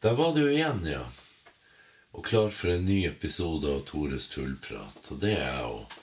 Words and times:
Der 0.00 0.12
var 0.12 0.34
du 0.34 0.42
igjen, 0.50 0.82
ja. 0.86 1.06
Og 2.12 2.24
klar 2.24 2.50
for 2.52 2.68
en 2.68 2.84
ny 2.84 3.06
episode 3.08 3.70
av 3.72 3.86
Tores 3.88 4.28
tullprat. 4.28 5.08
Og 5.08 5.22
det 5.22 5.32
er 5.38 5.46
jeg 5.46 5.70
òg. 5.70 5.94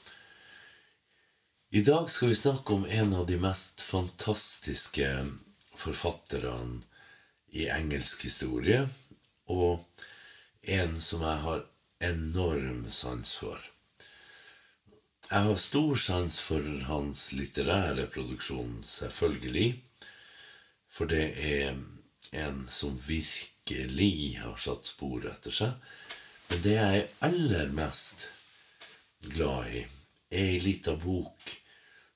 I 1.77 1.83
dag 1.85 2.09
skal 2.09 2.31
vi 2.31 2.37
snakke 2.37 2.73
om 2.73 2.87
en 2.89 3.13
av 3.13 3.27
de 3.29 3.37
mest 3.41 3.81
fantastiske 3.85 5.11
forfatterne 5.77 6.81
i 7.53 7.67
engelsk 7.69 8.25
historie, 8.25 8.81
og 9.45 9.85
en 10.65 10.97
som 11.01 11.21
jeg 11.25 11.45
har 11.45 11.63
enorm 12.09 12.87
sans 12.89 13.35
for. 13.37 13.61
Jeg 15.29 15.49
har 15.49 15.57
stor 15.61 15.95
sans 15.97 16.41
for 16.41 16.65
hans 16.89 17.27
litterære 17.37 18.09
produksjon, 18.13 18.79
selvfølgelig, 18.85 19.69
for 20.89 21.09
det 21.09 21.25
er 21.37 21.75
en 22.41 22.63
som 22.69 22.97
virkelig 23.65 24.39
har 24.43 24.57
satt 24.57 24.85
spor 24.85 25.25
etter 25.25 25.51
seg. 25.51 25.71
Men 26.49 26.61
det 26.61 26.73
jeg 26.75 26.99
er 26.99 27.11
aller 27.23 27.69
mest 27.71 28.27
glad 29.23 29.67
i, 29.71 29.85
er 30.31 30.47
ei 30.49 30.59
lita 30.59 30.95
bok 30.95 31.59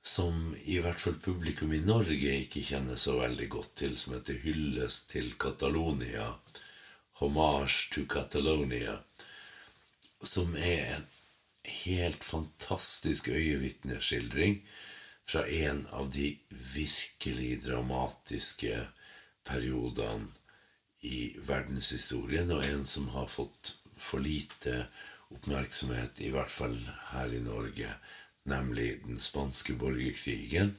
som 0.01 0.55
i 0.63 0.79
hvert 0.79 0.99
fall 0.99 1.17
publikum 1.19 1.73
i 1.73 1.83
Norge 1.83 2.33
ikke 2.41 2.63
kjenner 2.63 2.95
så 2.95 3.17
veldig 3.19 3.47
godt 3.49 3.75
til, 3.75 3.97
som 3.97 4.13
heter 4.13 4.39
'Hyllest 4.39 5.09
til 5.09 5.33
Catalonia'. 5.37 6.37
'Homage 7.19 7.93
to 7.93 8.01
Catalonia'. 8.01 8.99
Som 10.23 10.55
er 10.55 10.95
en 10.95 11.07
helt 11.63 12.23
fantastisk 12.23 13.27
øyevitneskildring 13.27 14.67
fra 15.25 15.47
en 15.47 15.87
av 15.91 16.09
de 16.09 16.37
virkelig 16.49 17.65
dramatiske 17.65 18.87
periodene 19.43 20.27
i 21.01 21.35
verdenshistorien, 21.47 22.51
og 22.51 22.65
en 22.65 22.85
som 22.87 23.07
har 23.13 23.29
fått 23.29 23.75
for 23.97 24.23
lite 24.23 24.87
oppmerksomhet, 25.33 26.21
i 26.21 26.31
hvert 26.33 26.51
fall 26.51 26.77
her 27.11 27.33
i 27.33 27.41
Norge, 27.43 27.91
nemlig 28.47 29.01
den 29.05 29.19
spanske 29.19 29.75
borgerkrigen. 29.77 30.75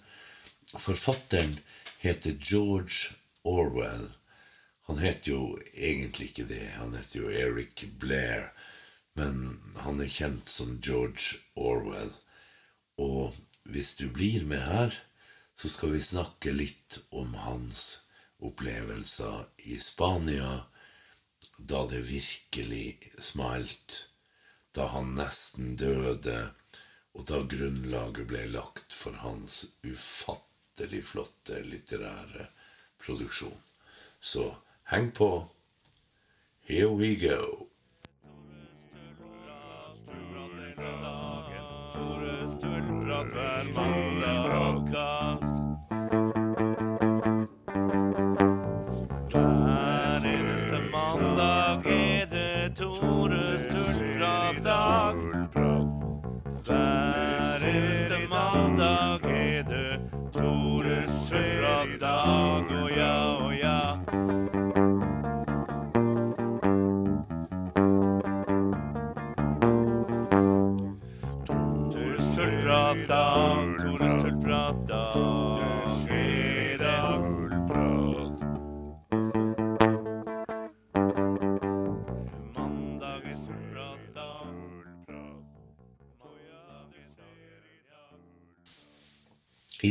Forfatteren 0.73 1.59
heter 2.03 2.39
George 2.41 3.15
Orwell. 3.45 4.09
Han 4.89 4.99
heter 4.99 5.33
jo 5.33 5.43
egentlig 5.75 6.31
ikke 6.31 6.49
det, 6.49 6.65
han 6.79 6.95
heter 6.97 7.21
jo 7.23 7.31
Eric 7.31 7.85
Blair, 8.01 8.51
men 9.19 9.59
han 9.83 10.01
er 10.01 10.11
kjent 10.11 10.49
som 10.49 10.79
George 10.81 11.43
Orwell. 11.57 12.15
Og 12.99 13.37
hvis 13.69 13.95
du 13.99 14.09
blir 14.09 14.47
med 14.49 14.63
her, 14.65 14.95
så 15.59 15.69
skal 15.69 15.93
vi 15.93 16.03
snakke 16.05 16.55
litt 16.55 17.01
om 17.11 17.35
hans 17.43 18.08
opplevelser 18.39 19.47
i 19.57 19.79
Spania 19.83 20.61
da 21.59 21.87
det 21.91 22.05
virkelig 22.07 22.99
smalt, 23.19 24.09
da 24.75 24.87
han 24.95 25.15
nesten 25.19 25.75
døde, 25.77 26.51
og 27.19 27.27
da 27.27 27.43
grunnlaget 27.51 28.29
ble 28.31 28.45
lagt 28.53 28.95
for 28.95 29.17
hans 29.25 29.65
ufattelig 29.83 31.03
flotte 31.11 31.59
litterære 31.67 32.47
produksjon. 33.03 33.59
Så 34.21 34.53
heng 34.93 35.11
på. 35.11 35.49
Here 36.69 36.89
we 36.89 37.17
go. 37.17 37.69
hver 43.33 43.65
mandag 43.75 44.68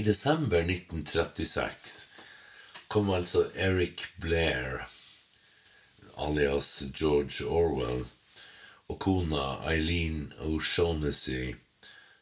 desember 0.08 0.62
1936 0.64 2.06
kom 2.88 3.10
altså 3.10 3.50
Eric 3.56 4.06
Blair, 4.24 4.88
alias 6.16 6.84
George 6.96 7.44
Orwell, 7.44 8.06
og 8.88 9.00
kona 9.04 9.42
Eileen 9.68 10.30
O'Shaughnessy 10.40 11.58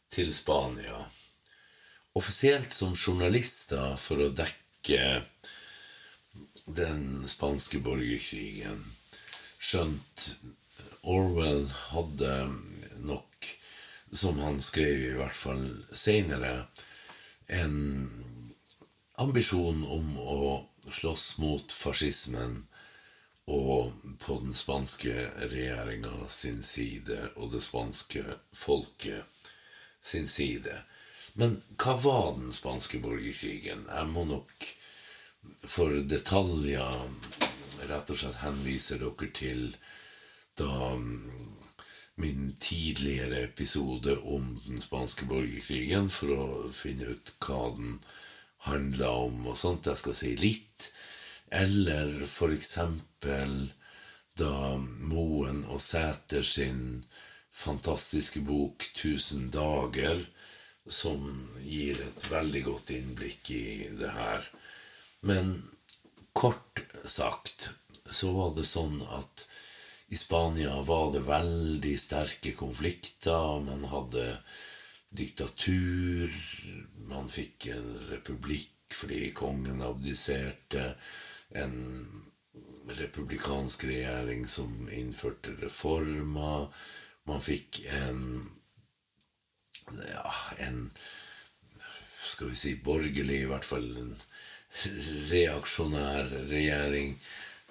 til 0.09 0.33
Spania. 0.33 1.03
Offisielt 2.17 2.73
som 2.73 2.95
journalister 2.97 3.93
for 4.01 4.23
å 4.25 4.31
dekke 4.33 5.21
den 6.65 7.05
spanske 7.29 7.83
borgerkrigen. 7.85 8.81
Skjønt 9.61 10.25
Orwell 11.03 11.69
hadde 11.91 12.33
nok, 13.05 13.53
som 14.09 14.41
han 14.41 14.57
skrev 14.71 15.05
i 15.11 15.15
hvert 15.21 15.37
fall 15.37 15.69
seinere, 15.93 16.65
en 17.47 17.75
ambisjon 19.21 19.83
om 19.83 20.17
å 20.19 20.39
slåss 20.91 21.37
mot 21.41 21.71
fascismen 21.71 22.63
og 23.45 23.93
på 24.21 24.39
den 24.41 24.53
spanske 24.57 25.13
regjeringa 25.51 26.27
sin 26.29 26.63
side 26.65 27.17
og 27.35 27.51
det 27.53 27.61
spanske 27.61 28.23
folket 28.53 29.49
sin 30.01 30.27
side. 30.29 30.81
Men 31.33 31.59
hva 31.77 31.95
var 32.01 32.33
den 32.39 32.53
spanske 32.55 32.99
borgerkrigen? 33.03 33.85
Jeg 33.89 34.09
må 34.13 34.25
nok 34.29 34.67
for 35.67 35.93
detaljer 36.09 37.09
rett 37.89 38.09
og 38.09 38.17
slett 38.17 38.41
henvise 38.41 38.97
dere 39.01 39.29
til 39.37 39.65
da 40.57 40.95
min 42.15 42.55
tidligere 42.59 43.43
episode 43.43 44.17
om 44.17 44.61
den 44.67 44.81
spanske 44.81 45.27
borgerkrigen 45.27 46.07
for 46.09 46.31
å 46.31 46.45
finne 46.71 47.11
ut 47.15 47.33
hva 47.43 47.61
den 47.75 47.97
handla 48.67 49.09
om 49.25 49.43
og 49.49 49.57
sånt. 49.59 49.89
Jeg 49.89 49.99
skal 49.99 50.15
si 50.17 50.31
litt. 50.39 50.89
Eller 51.51 52.23
for 52.27 52.55
eksempel 52.55 53.73
da 54.39 54.75
Moen 54.79 55.63
og 55.71 55.79
Sæter 55.83 56.43
sin 56.43 57.03
fantastiske 57.51 58.41
bok 58.43 58.83
'Tusen 58.93 59.49
dager', 59.51 60.25
som 60.87 61.49
gir 61.63 62.01
et 62.01 62.25
veldig 62.31 62.63
godt 62.63 62.91
innblikk 62.93 63.49
i 63.51 63.87
det 63.99 64.11
her. 64.11 64.43
Men 65.21 65.63
kort 66.33 66.83
sagt 67.05 67.69
så 68.11 68.31
var 68.35 68.51
det 68.55 68.67
sånn 68.69 68.99
at 69.17 69.47
i 70.07 70.17
Spania 70.17 70.81
var 70.81 71.11
det 71.13 71.25
veldig 71.25 71.95
sterke 71.99 72.53
konflikter. 72.57 73.59
Man 73.65 73.87
hadde 73.89 74.25
diktatur. 75.09 76.33
Man 77.09 77.29
fikk 77.31 77.69
en 77.73 77.89
republikk 78.11 78.71
fordi 78.93 79.31
kongen 79.35 79.81
abdiserte. 79.81 80.93
En 81.49 81.75
republikansk 82.99 83.87
regjering 83.89 84.45
som 84.47 84.89
innførte 84.93 85.55
reformer. 85.61 86.69
Man 87.25 87.41
fikk 87.41 87.81
en 87.89 88.21
ja, 90.09 90.31
en 90.65 90.89
skal 92.25 92.49
vi 92.49 92.57
si 92.57 92.73
borgerlig, 92.81 93.43
i 93.43 93.49
hvert 93.49 93.65
fall 93.65 93.85
en 94.01 94.15
reaksjonær 95.29 96.31
regjering 96.49 97.13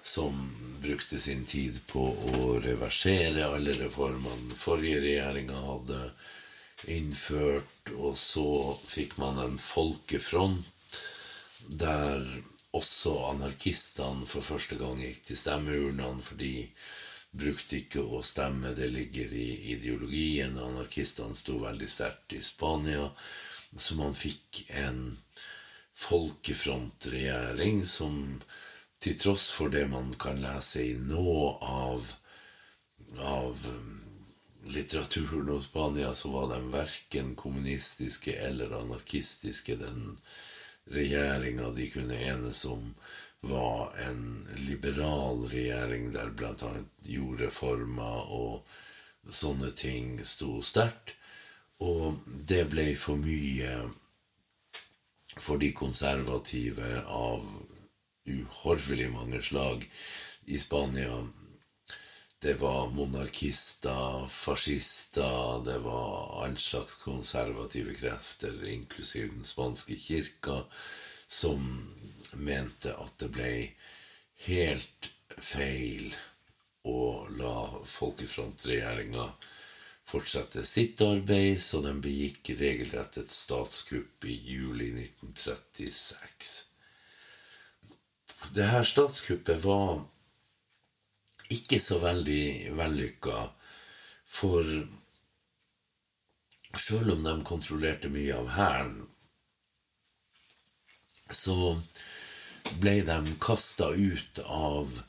som 0.05 0.51
brukte 0.81 1.19
sin 1.19 1.45
tid 1.45 1.79
på 1.87 2.01
å 2.31 2.59
reversere 2.61 3.47
alle 3.47 3.73
reformene 3.79 4.53
forrige 4.57 5.01
regjeringa 5.01 5.61
hadde 5.65 6.01
innført. 6.93 7.93
Og 7.97 8.13
så 8.19 8.47
fikk 8.77 9.17
man 9.17 9.39
en 9.41 9.57
folkefront 9.57 10.99
der 11.65 12.21
også 12.75 13.15
anarkistene 13.31 14.27
for 14.29 14.45
første 14.45 14.77
gang 14.77 15.01
gikk 15.01 15.23
til 15.29 15.39
stemmeurnene, 15.39 16.21
for 16.21 16.37
de 16.37 16.67
brukte 17.35 17.79
ikke 17.81 18.03
å 18.05 18.21
stemme, 18.23 18.75
det 18.77 18.91
ligger 18.93 19.33
i 19.33 19.73
ideologien. 19.73 20.59
Anarkistene 20.59 21.35
sto 21.35 21.57
veldig 21.63 21.89
sterkt 21.89 22.35
i 22.37 22.41
Spania. 22.43 23.09
Så 23.75 23.97
man 23.97 24.13
fikk 24.15 24.67
en 24.85 25.17
folkefrontregjering 25.95 27.81
som 27.87 28.37
til 29.05 29.17
tross 29.19 29.51
for 29.53 29.69
det 29.69 29.83
man 29.91 30.07
kan 30.17 30.39
lese 30.41 30.81
i 30.81 30.93
nå 30.97 31.33
av, 31.61 32.07
av 33.21 33.67
um, 33.69 33.99
litteraturen 34.65 35.51
om 35.53 35.61
Spania, 35.61 36.13
så 36.13 36.31
var 36.33 36.47
de 36.49 36.71
verken 36.73 37.35
kommunistiske 37.37 38.33
eller 38.47 38.73
anarkistiske. 38.79 39.75
Den 39.77 40.17
regjeringa 40.89 41.69
de 41.77 41.85
kunne 41.93 42.17
enes 42.17 42.63
om, 42.65 42.95
var 43.45 43.93
en 44.07 44.47
liberal 44.57 45.45
regjering 45.51 46.09
der 46.15 46.33
bl.a. 46.33 46.71
jordreformer 47.05 48.33
og 48.33 48.65
sånne 49.29 49.69
ting 49.77 50.17
sto 50.25 50.63
sterkt. 50.65 51.13
Og 51.85 52.25
det 52.25 52.63
ble 52.73 52.89
for 52.97 53.21
mye 53.21 53.77
for 55.37 55.61
de 55.61 55.69
konservative 55.77 57.03
av 57.05 57.45
uhorvelig 58.25 59.09
mange 59.13 59.41
slag 59.41 59.85
i 60.45 60.59
Spania. 60.59 61.27
Det 62.41 62.53
var 62.61 62.89
monarkister, 62.89 64.27
fascister, 64.27 65.63
det 65.65 65.79
var 65.79 66.43
all 66.43 66.57
slags 66.57 66.95
konservative 66.95 67.93
krefter, 67.93 68.65
inklusiv 68.67 69.31
den 69.33 69.43
spanske 69.43 69.95
kirka, 69.95 70.63
som 71.27 71.87
mente 72.33 72.93
at 72.93 73.17
det 73.19 73.31
ble 73.33 73.51
helt 74.45 75.09
feil 75.37 76.13
å 76.85 77.25
la 77.39 77.55
folkefrontregjeringa 77.87 79.25
fortsette 80.05 80.61
sitt 80.67 81.01
arbeid, 81.01 81.57
så 81.61 81.81
de 81.81 81.95
begikk 82.01 82.53
regelrett 82.59 83.17
et 83.17 83.33
statskupp 83.33 84.29
i 84.29 84.37
juli 84.51 84.91
1936. 84.93 86.74
Det 88.53 88.67
her 88.69 88.83
statskuppet 88.83 89.63
var 89.63 90.03
ikke 91.53 91.79
så 91.81 91.99
veldig 92.01 92.75
vellykka, 92.77 93.41
for 94.25 94.65
sjøl 96.75 97.13
om 97.15 97.23
de 97.23 97.35
kontrollerte 97.47 98.09
mye 98.11 98.35
av 98.35 98.49
hæren, 98.55 98.95
så 101.31 101.75
ble 102.81 102.99
de 103.07 103.35
kasta 103.41 103.91
ut 103.93 104.41
av 104.45 105.01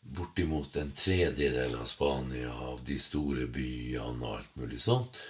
bortimot 0.00 0.76
en 0.76 0.90
tredjedel 0.92 1.74
av 1.74 1.84
Spania, 1.84 2.52
av 2.52 2.82
de 2.84 2.98
store 2.98 3.46
byene 3.46 4.24
og 4.24 4.36
alt 4.38 4.58
mulig 4.62 4.80
sånt. 4.82 5.20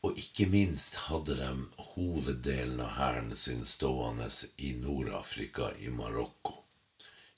Og 0.00 0.16
ikke 0.16 0.46
minst 0.48 0.96
hadde 1.10 1.36
de 1.36 1.50
hoveddelen 1.90 2.80
av 2.80 2.94
hæren 2.96 3.34
sin 3.36 3.66
stående 3.68 4.30
i 4.64 4.72
Nord-Afrika, 4.80 5.68
i 5.84 5.92
Marokko. 5.92 6.59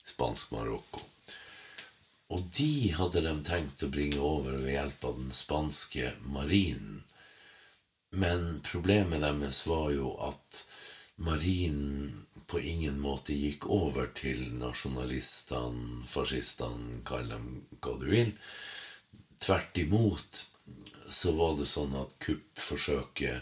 Spansk 0.03 0.51
Marokko. 0.51 1.01
Og 2.33 2.45
de 2.57 2.91
hadde 2.97 3.21
de 3.25 3.33
tenkt 3.45 3.83
å 3.85 3.91
bringe 3.93 4.21
over 4.23 4.57
ved 4.57 4.73
hjelp 4.73 5.05
av 5.09 5.17
den 5.19 5.33
spanske 5.35 6.13
marinen. 6.33 7.03
Men 8.13 8.61
problemet 8.65 9.21
deres 9.23 9.63
var 9.65 9.91
jo 9.93 10.13
at 10.21 10.63
marinen 11.15 12.25
på 12.49 12.59
ingen 12.59 12.99
måte 13.01 13.33
gikk 13.33 13.65
over 13.71 14.09
til 14.17 14.41
nasjonalistene, 14.59 16.03
fascistene, 16.09 17.01
kall 17.07 17.29
dem 17.31 17.47
hva 17.79 17.95
du 18.01 18.07
vil. 18.11 18.33
Tvert 19.41 19.77
imot 19.81 20.43
så 21.09 21.33
var 21.37 21.57
det 21.57 21.67
sånn 21.69 21.95
at 21.99 22.13
kuppforsøket 22.23 23.41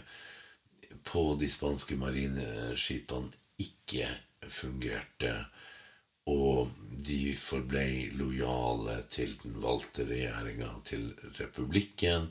på 1.08 1.22
de 1.40 1.48
spanske 1.50 1.96
marineskipene 2.00 3.32
ikke 3.62 4.08
fungerte. 4.48 5.34
Og 6.30 6.70
de 7.02 7.32
forblei 7.34 8.10
lojale 8.14 9.00
til 9.10 9.32
den 9.42 9.56
valgte 9.62 10.06
regjeringa, 10.06 10.68
til 10.86 11.08
republikken. 11.38 12.28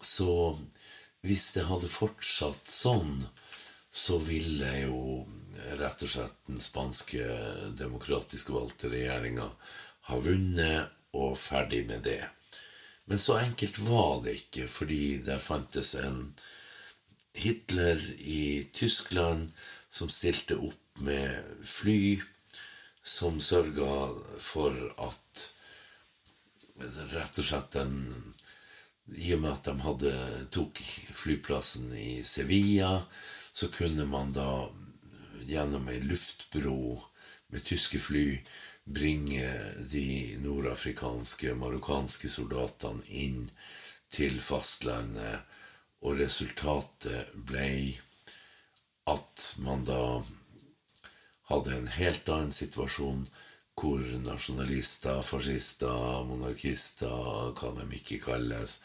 Så 0.00 0.54
hvis 1.24 1.50
det 1.56 1.66
hadde 1.66 1.90
fortsatt 1.90 2.70
sånn, 2.70 3.24
så 3.94 4.18
ville 4.22 4.70
jo 4.84 5.00
rett 5.78 6.02
og 6.04 6.10
slett 6.10 6.38
den 6.48 6.62
spanske 6.62 7.24
demokratisk 7.78 8.50
valgte 8.54 8.90
regjeringa 8.92 9.48
ha 10.08 10.18
vunnet 10.20 10.90
og 11.16 11.36
ferdig 11.38 11.84
med 11.88 12.02
det. 12.06 12.20
Men 13.08 13.20
så 13.20 13.38
enkelt 13.38 13.78
var 13.86 14.22
det 14.24 14.38
ikke, 14.40 14.66
fordi 14.70 15.18
der 15.24 15.42
fantes 15.42 15.94
en 15.98 16.34
Hitler 17.34 17.98
i 18.18 18.66
Tyskland 18.72 19.50
som 19.90 20.10
stilte 20.10 20.56
opp 20.58 21.02
med 21.02 21.64
fly, 21.66 22.20
som 23.04 23.40
sørga 23.40 24.08
for 24.40 24.76
at 25.04 25.44
rett 27.12 27.38
og 27.38 27.46
slett 27.46 27.76
den 27.76 27.98
I 29.14 29.34
og 29.36 29.42
med 29.42 29.50
at 29.52 29.66
de 29.68 29.74
hadde, 29.84 30.12
tok 30.50 30.80
flyplassen 31.12 31.90
i 31.92 32.22
Sevilla, 32.24 33.02
så 33.52 33.68
kunne 33.68 34.06
man 34.08 34.32
da 34.32 34.64
gjennom 35.44 35.90
ei 35.92 36.00
luftbro 36.00 36.96
med 37.52 37.66
tyske 37.68 38.00
fly 38.00 38.28
bringe 38.84 39.44
de 39.92 40.36
nordafrikanske, 40.40 41.52
marokkanske 41.56 42.28
soldatene 42.32 43.04
inn 43.08 43.44
til 44.12 44.40
fastlandet, 44.40 45.44
og 46.04 46.18
resultatet 46.20 47.32
ble 47.48 47.68
at 49.08 49.46
man 49.64 49.84
da 49.88 50.00
hadde 51.50 51.76
en 51.76 51.90
helt 51.98 52.28
annen 52.32 52.54
situasjon 52.54 53.26
hvor 53.74 54.02
nasjonalister, 54.24 55.22
fascister, 55.26 56.22
monarkister, 56.28 57.50
hva 57.58 57.72
de 57.78 57.88
ikke 57.98 58.20
kalles, 58.22 58.78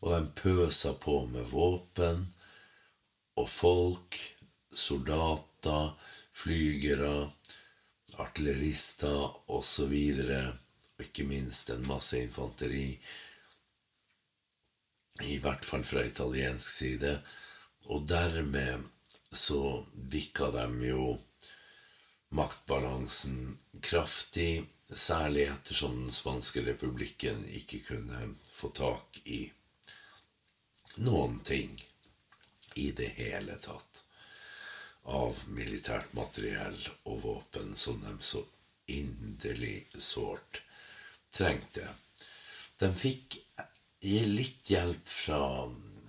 og 0.00 0.14
de 0.14 0.22
pøsa 0.40 0.94
på 0.98 1.20
med 1.32 1.50
våpen 1.52 2.26
og 3.38 3.48
folk, 3.50 4.16
soldater, 4.74 5.92
flygere, 6.34 7.28
artillerister 8.18 9.52
osv., 9.54 9.92
og 9.92 10.67
ikke 11.02 11.24
minst 11.24 11.70
en 11.70 11.86
masse 11.86 12.18
infanteri, 12.22 12.98
i 15.22 15.38
hvert 15.42 15.64
fall 15.64 15.84
fra 15.84 16.04
italiensk 16.06 16.68
side. 16.68 17.12
Og 17.88 18.06
dermed 18.08 18.84
så 19.32 19.84
vikka 20.12 20.50
de 20.54 20.66
jo 20.88 21.18
maktbalansen 22.28 23.58
kraftig, 23.82 24.66
særlig 24.88 25.48
ettersom 25.52 25.96
den 26.02 26.12
spanske 26.12 26.62
republikken 26.64 27.42
ikke 27.60 27.80
kunne 27.84 28.34
få 28.50 28.70
tak 28.76 29.20
i 29.24 29.42
noen 31.04 31.40
ting 31.44 31.74
i 32.74 32.90
det 32.96 33.10
hele 33.18 33.56
tatt 33.62 34.04
av 35.08 35.42
militært 35.52 36.12
materiell 36.16 36.78
og 37.04 37.20
våpen 37.24 37.76
som 37.76 38.00
de 38.04 38.14
så 38.24 38.42
inderlig 38.88 39.86
sårt 39.94 40.62
trengte. 41.34 41.88
De 42.78 42.92
fikk 42.94 43.40
litt 44.02 44.70
hjelp 44.70 45.08
fra 45.08 45.68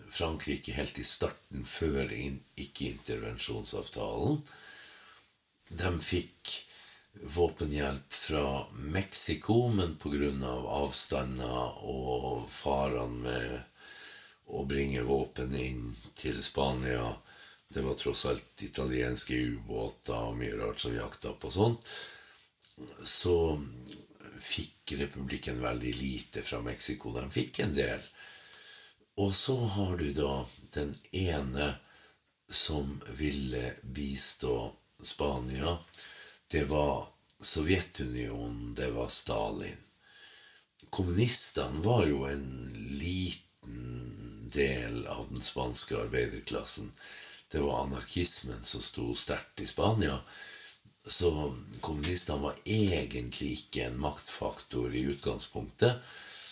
Frankrike 0.09 0.73
helt 0.73 0.97
i 0.99 1.03
starten, 1.05 1.65
før 1.65 2.11
ikke-intervensjonsavtalen. 2.13 4.41
De 5.69 6.01
fikk 6.01 6.65
våpenhjelp 7.13 8.13
fra 8.13 8.65
Mexico, 8.73 9.67
men 9.67 9.95
pga. 10.01 10.29
Av 10.49 10.65
avstander 10.83 11.83
og 11.85 12.49
farene 12.49 13.21
med 13.23 13.63
å 14.49 14.65
bringe 14.65 15.03
våpen 15.05 15.55
inn 15.55 15.95
til 16.17 16.43
Spania 16.43 17.15
Det 17.69 17.81
var 17.85 17.93
tross 17.93 18.25
alt 18.25 18.63
italienske 18.65 19.37
ubåter 19.53 20.17
og 20.17 20.37
mye 20.39 20.55
rart 20.57 20.79
som 20.81 20.95
jakta 20.95 21.29
på 21.37 21.49
sånt. 21.53 21.85
Så 23.05 23.61
fikk 24.39 24.95
republikken 24.99 25.61
veldig 25.61 25.93
lite 25.95 26.41
fra 26.41 26.61
Mexico. 26.65 27.13
De 27.15 27.25
fikk 27.31 27.59
en 27.63 27.75
del. 27.75 28.01
Og 29.19 29.35
så 29.35 29.55
har 29.75 29.97
du 29.99 30.09
da 30.15 30.33
den 30.75 30.95
ene 31.11 31.73
som 32.49 33.01
ville 33.19 33.73
bistå 33.83 34.71
Spania. 35.03 35.77
Det 36.47 36.63
var 36.69 37.07
Sovjetunionen, 37.41 38.73
det 38.75 38.89
var 38.91 39.07
Stalin. 39.07 39.77
Kommunistene 40.89 41.83
var 41.83 42.05
jo 42.07 42.23
en 42.25 42.47
liten 42.89 44.49
del 44.53 45.05
av 45.07 45.27
den 45.29 45.41
spanske 45.41 45.97
arbeiderklassen. 45.97 46.91
Det 47.51 47.59
var 47.59 47.83
anarkismen 47.83 48.63
som 48.63 48.81
sto 48.81 49.13
sterkt 49.15 49.61
i 49.61 49.67
Spania. 49.67 50.19
Så 51.09 51.29
kommunistene 51.81 52.43
var 52.43 52.57
egentlig 52.69 53.51
ikke 53.57 53.87
en 53.87 53.99
maktfaktor 54.01 54.93
i 54.93 55.07
utgangspunktet. 55.09 56.03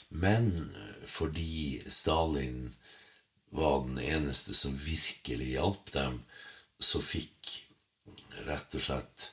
Men 0.09 0.71
fordi 1.05 1.83
Stalin 1.91 2.71
var 3.49 3.83
den 3.85 3.99
eneste 4.01 4.55
som 4.57 4.75
virkelig 4.79 5.53
hjalp 5.53 5.91
dem, 5.93 6.21
så 6.79 7.01
fikk 7.03 7.53
rett 8.47 8.75
og 8.77 8.83
slett 8.83 9.31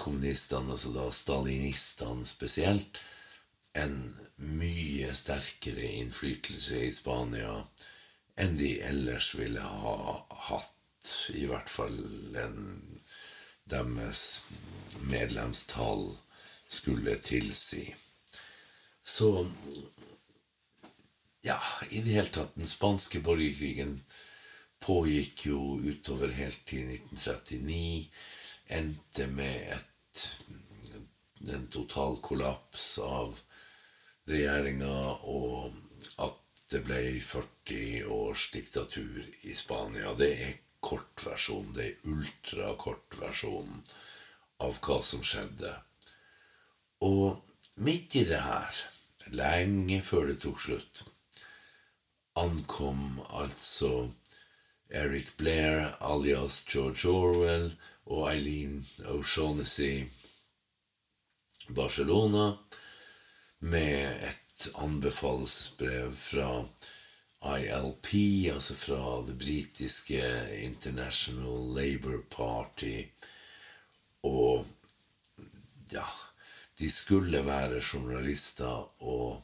kommunistene, 0.00 0.72
altså 0.74 0.92
da 0.94 1.06
stalinistene 1.14 2.26
spesielt, 2.26 2.98
en 3.76 3.96
mye 4.56 5.12
sterkere 5.14 5.84
innflytelse 6.00 6.80
i 6.86 6.92
Spania 6.96 7.58
enn 8.40 8.56
de 8.56 8.70
ellers 8.84 9.34
ville 9.36 9.60
ha 9.60 9.96
hatt. 10.48 10.72
I 11.36 11.44
hvert 11.46 11.70
fall 11.70 12.00
enn 12.40 12.95
deres 13.70 14.40
medlemstall 15.10 16.08
skulle 16.68 17.14
tilsi. 17.22 17.94
Så 19.02 19.46
ja, 21.46 21.60
i 21.90 22.00
det 22.00 22.10
hele 22.10 22.32
tatt 22.34 22.54
Den 22.58 22.66
spanske 22.66 23.20
borgerkrigen 23.22 24.00
pågikk 24.82 25.46
jo 25.46 25.60
utover 25.78 26.32
helt 26.34 26.62
til 26.66 26.88
1939. 26.90 28.08
Endte 28.78 29.26
med 29.30 29.76
et, 29.76 30.24
en 31.46 31.68
total 31.70 32.18
kollaps 32.22 32.96
av 32.98 33.38
regjeringa, 34.26 34.96
og 35.22 35.70
at 36.26 36.38
det 36.72 36.82
ble 36.86 37.00
40 37.22 38.10
års 38.10 38.48
diktatur 38.50 39.22
i 39.46 39.54
Spania. 39.54 40.14
Det 40.18 40.32
er 40.48 40.56
kortversjonen, 40.86 41.72
det 41.76 41.86
er 41.86 42.12
ultrakortversjonen 42.12 43.82
av 44.64 44.78
hva 44.84 45.00
som 45.04 45.24
skjedde. 45.26 45.72
Og 47.06 47.42
midt 47.84 48.16
i 48.16 48.24
det 48.28 48.40
her, 48.40 48.78
lenge 49.34 50.00
før 50.06 50.30
det 50.30 50.38
tok 50.44 50.62
slutt, 50.62 51.02
ankom 52.38 53.18
altså 53.34 54.08
Eric 54.94 55.32
Blair 55.40 55.96
alias 56.00 56.62
George 56.68 57.08
Orwell 57.10 57.72
og 58.06 58.28
Eileen 58.30 58.84
O'Shaughnessy 59.10 60.06
Barcelona 61.68 62.52
med 63.58 64.28
et 64.28 64.68
anbefalesbrev 64.78 66.12
fra 66.14 66.50
ILP, 67.44 68.12
altså 68.52 68.74
fra 68.74 69.00
det 69.26 69.36
britiske 69.38 70.22
International 70.62 71.74
Labour 71.76 72.22
Party. 72.30 73.02
Og 74.22 74.66
ja 75.92 76.06
De 76.78 76.90
skulle 76.90 77.40
være 77.46 77.80
journalister 77.80 79.02
og 79.02 79.42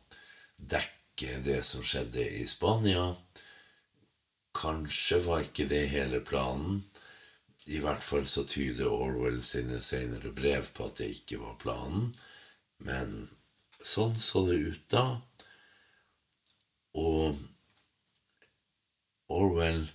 dekke 0.59 1.39
det 1.45 1.63
som 1.65 1.85
skjedde 1.85 2.27
i 2.29 2.45
Spania. 2.47 3.07
Kanskje 4.53 5.23
var 5.25 5.41
ikke 5.47 5.65
det 5.69 5.87
hele 5.89 6.21
planen. 6.21 6.83
I 7.73 7.79
hvert 7.81 8.03
fall 8.03 8.27
så 8.29 8.45
tyder 8.45 8.91
Orwell 8.91 9.41
sine 9.43 9.81
senere 9.81 10.33
brev 10.35 10.67
på 10.75 10.91
at 10.91 10.99
det 11.01 11.09
ikke 11.15 11.41
var 11.41 11.57
planen. 11.63 12.11
Men 12.85 13.31
sånn 13.81 14.19
så 14.21 14.45
det 14.51 14.59
ut 14.67 14.85
da. 14.93 15.07
Og 17.01 17.39
Orwell 19.33 19.87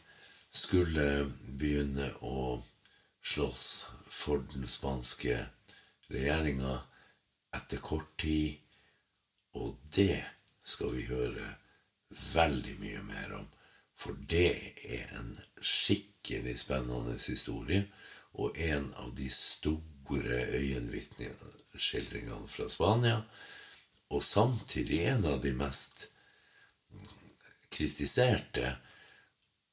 skulle 0.49 1.27
begynne 1.59 2.09
å 2.25 2.63
slåss 3.21 3.67
for 4.09 4.43
den 4.53 4.67
spanske 4.69 5.37
regjeringa 6.09 6.79
etter 7.57 7.81
kort 7.83 8.13
tid, 8.21 8.57
og 9.57 9.77
det 9.93 10.23
skal 10.63 10.93
vi 10.95 11.07
høre 11.09 11.55
veldig 12.33 12.75
mye 12.81 13.03
mer 13.07 13.33
om. 13.39 13.47
For 13.97 14.13
det 14.29 14.51
er 14.85 15.05
en 15.17 15.33
skikkelig 15.61 16.59
spennende 16.61 17.17
historie, 17.17 17.87
og 18.37 18.57
en 18.61 18.91
av 19.01 19.15
de 19.17 19.29
store 19.33 20.43
øyenvitneskildringene 20.53 22.47
fra 22.47 22.67
Spania. 22.69 23.21
Og 24.13 24.23
samtidig 24.23 25.01
en 25.09 25.25
av 25.25 25.41
de 25.43 25.53
mest 25.57 26.09
kritiserte. 27.73 28.77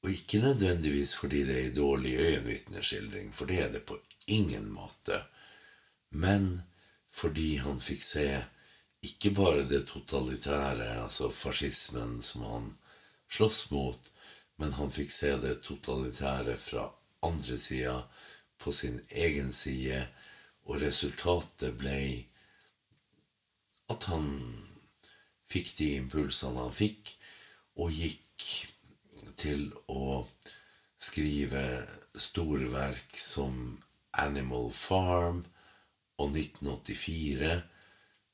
Og 0.04 0.10
ikke 0.12 0.38
nødvendigvis 0.38 1.14
fordi 1.16 1.44
det 1.48 1.54
er 1.56 1.66
en 1.66 1.76
dårlig 1.76 2.16
øyenvitneskildring, 2.20 3.30
for 3.34 3.48
det 3.48 3.60
er 3.62 3.70
det 3.72 3.86
på 3.88 3.96
ingen 4.26 4.68
måte. 4.72 5.22
Men 6.10 6.60
fordi 7.08 7.56
han 7.56 7.80
fikk 7.80 8.02
se 8.04 8.26
ikke 9.04 9.30
bare 9.30 9.64
det 9.68 9.86
totalitære, 9.88 11.02
altså 11.02 11.28
fascismen, 11.28 12.20
som 12.22 12.44
han 12.44 12.68
sloss 13.30 13.70
mot, 13.70 14.10
men 14.60 14.76
han 14.76 14.92
fikk 14.92 15.12
se 15.12 15.32
det 15.40 15.56
totalitære 15.64 16.56
fra 16.60 16.84
andre 17.24 17.58
sida, 17.58 18.02
på 18.58 18.72
sin 18.72 19.00
egen 19.10 19.52
side, 19.52 20.04
og 20.64 20.80
resultatet 20.80 21.74
ble 21.80 21.98
at 23.92 24.04
han 24.08 24.28
fikk 25.50 25.74
de 25.80 25.90
impulsene 25.96 26.60
han 26.60 26.72
fikk, 26.72 27.16
og 27.76 27.92
gikk 27.92 28.46
til 29.38 29.68
å 29.90 30.24
skrive 31.00 31.64
store 32.14 32.68
verk 32.72 33.16
som 33.18 33.76
Animal 34.20 34.70
Farm 34.72 35.42
og 36.22 36.36
1984, 36.36 37.54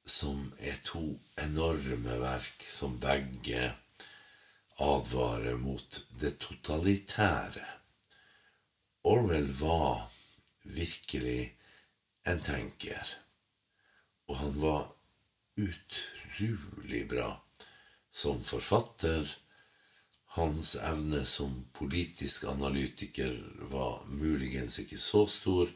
som 0.06 0.42
er 0.60 0.78
to 0.84 1.04
enorme 1.40 2.16
verk 2.20 2.64
som 2.66 2.98
begge 3.00 3.70
advarer 4.80 5.56
mot 5.60 6.00
det 6.20 6.34
totalitære. 6.42 7.66
Orwell 9.08 9.48
var 9.60 10.10
virkelig 10.64 11.52
en 12.28 12.40
tenker, 12.44 13.14
og 14.28 14.40
han 14.42 14.58
var 14.60 14.82
utrolig 15.60 17.06
bra 17.08 17.30
som 18.12 18.42
forfatter. 18.44 19.24
Hans 20.36 20.76
evne 20.76 21.24
som 21.26 21.64
politisk 21.74 22.44
analytiker 22.44 23.34
var 23.72 24.04
muligens 24.06 24.78
ikke 24.78 24.98
så 24.98 25.24
stor, 25.26 25.70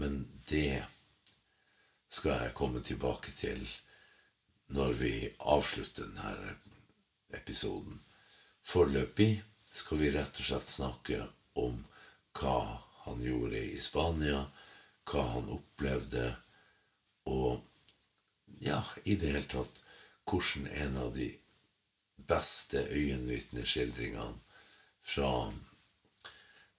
men 0.00 0.22
det 0.48 0.80
skal 2.08 2.46
jeg 2.46 2.56
komme 2.56 2.80
tilbake 2.80 3.32
til 3.36 3.60
når 4.72 4.94
vi 5.02 5.12
avslutter 5.38 6.08
denne 6.08 6.54
episoden. 7.36 8.00
Foreløpig 8.62 9.42
skal 9.70 10.00
vi 10.00 10.12
rett 10.14 10.40
og 10.40 10.46
slett 10.48 10.70
snakke 10.70 11.20
om 11.60 11.82
hva 12.38 12.58
han 13.04 13.22
gjorde 13.24 13.60
i 13.60 13.78
Spania, 13.82 14.44
hva 15.10 15.26
han 15.34 15.50
opplevde, 15.52 16.24
og 17.28 17.60
ja, 18.64 18.80
i 19.04 19.16
det 19.20 19.34
hele 19.34 19.48
tatt 19.50 19.80
hvordan 20.30 20.68
en 20.70 20.98
av 21.04 21.14
de 21.14 21.30
beste 22.30 22.84
øyenvitneskildringene 22.94 24.38
fra 25.02 25.32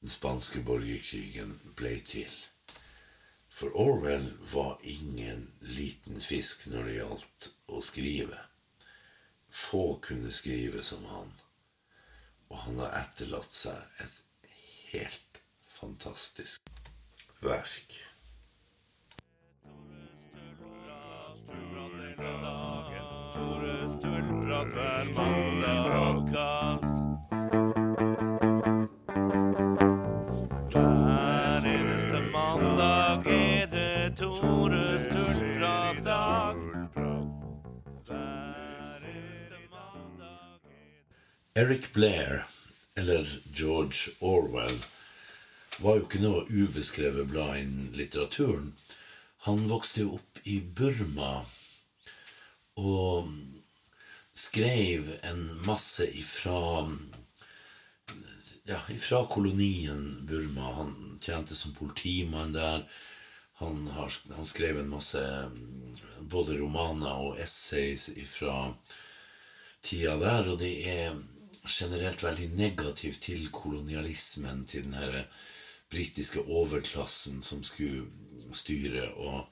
den 0.02 0.10
spanske 0.10 0.64
borgerkrigen 0.66 1.54
ble 1.78 1.94
til. 2.08 2.32
For 3.52 3.76
Orwell 3.78 4.32
var 4.54 4.80
ingen 4.84 5.44
liten 5.62 6.22
fisk 6.22 6.66
når 6.72 6.88
det 6.88 6.96
gjaldt 6.96 7.50
å 7.70 7.82
skrive. 7.86 8.40
Få 9.52 10.00
kunne 10.02 10.32
skrive 10.34 10.82
som 10.84 11.04
han, 11.12 11.34
og 12.50 12.64
han 12.66 12.80
har 12.82 12.96
etterlatt 13.04 13.54
seg 13.54 14.02
et 14.02 14.48
helt 14.94 15.42
fantastisk 15.68 16.72
verk. 17.44 18.00
Tullprat 24.02 24.68
hver 24.76 25.06
mandag-podkast. 25.16 26.96
Hver 30.72 31.68
eneste 31.74 32.22
mandag 32.34 33.28
er 33.28 33.68
det 33.76 34.16
Tores 34.18 35.06
tullprat-dag. 35.12 36.58
Mandag 39.70 40.60
er 41.56 41.62
Eric 41.62 41.94
Blair, 41.94 42.46
eller 42.98 43.26
George 43.54 44.12
Orwell, 44.22 44.82
var 45.78 45.96
jo 45.98 46.08
ikke 46.08 46.26
noe 46.26 46.46
ubeskrevet 46.50 47.30
blad 47.30 47.62
innen 47.62 47.94
litteraturen. 47.94 48.74
Han 49.46 49.70
vokste 49.70 50.06
jo 50.06 50.18
opp 50.18 50.42
i 50.46 50.60
Burma 50.62 51.42
og 52.82 53.30
skrev 54.34 55.20
en 55.24 55.66
masse 55.66 56.08
ifra 56.08 56.92
ja, 58.64 58.80
ifra 58.90 59.26
kolonien 59.26 60.26
Burma. 60.26 60.74
Han 60.74 61.18
tjente 61.22 61.56
som 61.56 61.74
politimann 61.74 62.54
der. 62.54 62.92
Han, 63.54 63.88
har, 63.88 64.14
han 64.36 64.46
skrev 64.46 64.80
en 64.80 64.90
masse 64.90 65.22
både 66.22 66.58
romaner 66.58 67.14
og 67.14 67.40
essays 67.40 68.10
ifra 68.10 68.72
tida 69.82 70.16
der, 70.22 70.50
og 70.50 70.60
det 70.62 70.72
er 70.90 71.18
generelt 71.68 72.24
veldig 72.24 72.48
negativt 72.58 73.22
til 73.28 73.50
kolonialismen, 73.54 74.66
til 74.66 74.88
den 74.88 74.98
her 74.98 75.26
britiske 75.92 76.42
overklassen 76.42 77.42
som 77.46 77.62
skulle 77.64 78.08
styre 78.56 79.12
og 79.12 79.46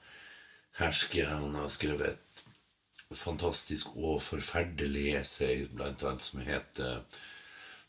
herske. 0.78 1.26
Han 1.26 1.54
har 1.54 1.68
skrevet 1.70 2.08
et 2.08 2.29
fantastisk 3.16 3.96
og 3.96 4.20
forferdelig 4.22 5.14
essay, 5.18 5.66
blant 5.74 6.02
annet 6.06 6.22
som 6.22 6.40
heter 6.46 7.02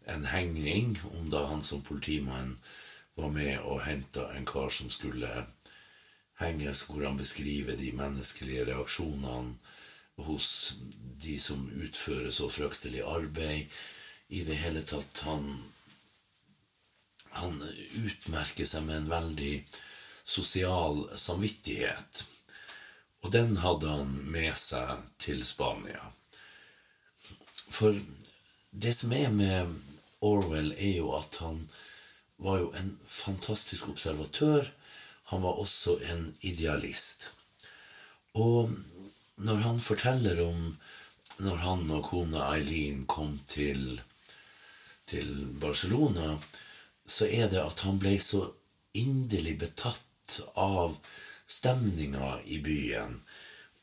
En 0.10 0.25
hengning, 0.25 0.96
om 1.13 1.30
da 1.30 1.44
han 1.46 1.62
som 1.63 1.84
politimann 1.86 2.56
var 3.16 3.30
med 3.30 3.60
og 3.60 3.84
henta 3.86 4.32
en 4.34 4.48
kar 4.50 4.70
som 4.74 4.90
skulle 4.90 5.30
henges, 6.42 6.82
hvor 6.88 7.06
han 7.06 7.20
beskriver 7.20 7.78
de 7.78 7.92
menneskelige 7.94 8.66
reaksjonene 8.66 9.54
hos 10.25 10.74
de 11.22 11.38
som 11.40 11.70
utfører 11.70 12.32
så 12.34 12.50
fryktelig 12.50 13.04
arbeid. 13.06 13.70
I 14.30 14.44
det 14.48 14.58
hele 14.63 14.82
tatt 14.82 15.24
han 15.28 15.62
Han 17.32 17.62
utmerker 17.96 18.66
seg 18.68 18.84
med 18.84 18.98
en 18.98 19.10
veldig 19.10 19.54
sosial 20.28 21.06
samvittighet. 21.16 22.25
Og 23.22 23.32
den 23.34 23.56
hadde 23.62 23.90
han 23.90 24.12
med 24.34 24.55
seg 24.57 25.05
til 25.22 25.44
Spania. 25.46 26.03
For 27.72 27.98
det 28.72 28.94
som 28.98 29.14
er 29.14 29.29
med 29.34 29.75
Orwell, 30.22 30.74
er 30.77 30.98
jo 31.01 31.12
at 31.18 31.38
han 31.42 31.64
var 32.42 32.62
jo 32.64 32.72
en 32.77 32.96
fantastisk 33.05 33.90
observatør. 33.90 34.72
Han 35.31 35.44
var 35.46 35.62
også 35.62 35.98
en 36.14 36.31
idealist. 36.42 37.29
Og 38.34 38.72
når 39.38 39.64
han 39.66 39.79
forteller 39.79 40.42
om 40.46 40.75
når 41.42 41.62
han 41.64 41.88
og 41.96 42.03
kona 42.05 42.44
Eileen 42.53 43.05
kom 43.10 43.34
til, 43.50 44.01
til 45.10 45.29
Barcelona, 45.62 46.36
så 47.05 47.25
er 47.25 47.50
det 47.50 47.62
at 47.64 47.81
han 47.86 47.98
ble 48.01 48.14
så 48.22 48.44
inderlig 48.98 49.55
betatt 49.64 50.38
av 50.60 51.00
stemninga 51.51 52.37
i 52.46 52.61
byen. 52.64 53.20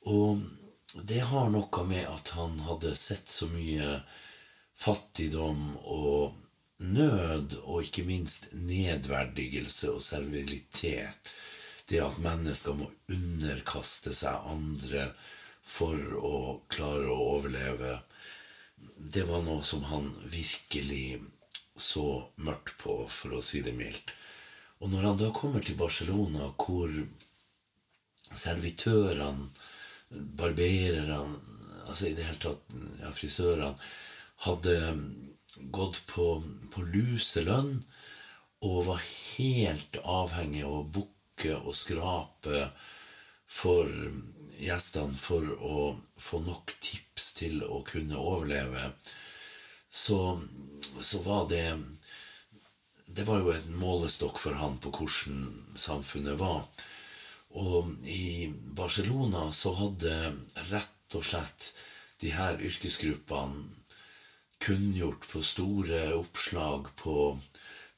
Og 0.09 0.43
det 1.09 1.21
har 1.31 1.51
noe 1.53 1.85
med 1.89 2.09
at 2.09 2.33
han 2.39 2.59
hadde 2.67 2.95
sett 2.97 3.29
så 3.31 3.49
mye 3.53 3.99
fattigdom 4.79 5.77
og 5.85 6.37
nød, 6.79 7.59
og 7.65 7.83
ikke 7.83 8.07
minst 8.07 8.53
nedverdigelse 8.55 9.91
og 9.93 10.03
servilitet. 10.03 11.33
Det 11.89 12.01
at 12.05 12.21
mennesker 12.23 12.77
må 12.77 12.89
underkaste 13.13 14.13
seg 14.17 14.49
andre 14.49 15.09
for 15.69 15.99
å 16.17 16.37
klare 16.73 17.09
å 17.11 17.27
overleve. 17.37 17.99
Det 18.99 19.25
var 19.29 19.43
noe 19.45 19.65
som 19.67 19.85
han 19.91 20.11
virkelig 20.25 21.21
så 21.79 22.07
mørkt 22.45 22.77
på, 22.83 23.01
for 23.09 23.39
å 23.39 23.45
si 23.45 23.63
det 23.65 23.75
mildt. 23.77 24.13
Og 24.79 24.93
når 24.93 25.09
han 25.09 25.19
da 25.21 25.31
kommer 25.35 25.65
til 25.65 25.79
Barcelona, 25.79 26.53
hvor 26.55 26.93
servitørene, 28.35 29.49
barbererne, 30.11 31.21
altså 31.87 32.09
i 32.09 32.15
det 32.17 32.27
hele 32.27 32.43
tatt 32.43 32.77
ja, 33.01 33.13
frisørene, 33.13 33.73
hadde 34.45 34.77
gått 35.75 36.03
på, 36.07 36.27
på 36.73 36.85
luselønn 36.93 37.73
og 38.67 38.79
var 38.89 39.03
helt 39.03 39.99
avhengig 40.03 40.65
av 40.67 40.81
å 40.81 40.87
bukke 40.99 41.55
og 41.59 41.75
skrape 41.77 42.69
for 43.49 43.91
gjestene 44.59 45.15
for 45.19 45.47
å 45.63 45.79
få 46.19 46.41
nok 46.45 46.75
tips 46.83 47.33
til 47.39 47.63
å 47.65 47.83
kunne 47.87 48.19
overleve, 48.19 48.91
så, 49.89 50.37
så 51.01 51.23
var 51.25 51.49
det 51.49 51.65
Det 53.09 53.25
var 53.25 53.39
jo 53.41 53.53
en 53.55 53.77
målestokk 53.81 54.37
for 54.39 54.53
han 54.61 54.77
på 54.79 54.91
hvordan 54.93 55.39
samfunnet 55.81 56.37
var. 56.39 56.61
Og 57.59 57.91
i 58.07 58.49
Barcelona 58.79 59.49
så 59.55 59.73
hadde 59.75 60.15
rett 60.71 61.17
og 61.19 61.27
slett 61.27 61.73
de 62.23 62.31
her 62.35 62.61
yrkesgruppene 62.63 63.79
kunngjort 64.63 65.27
på 65.31 65.43
store 65.43 66.09
oppslag 66.19 66.91
på 66.99 67.15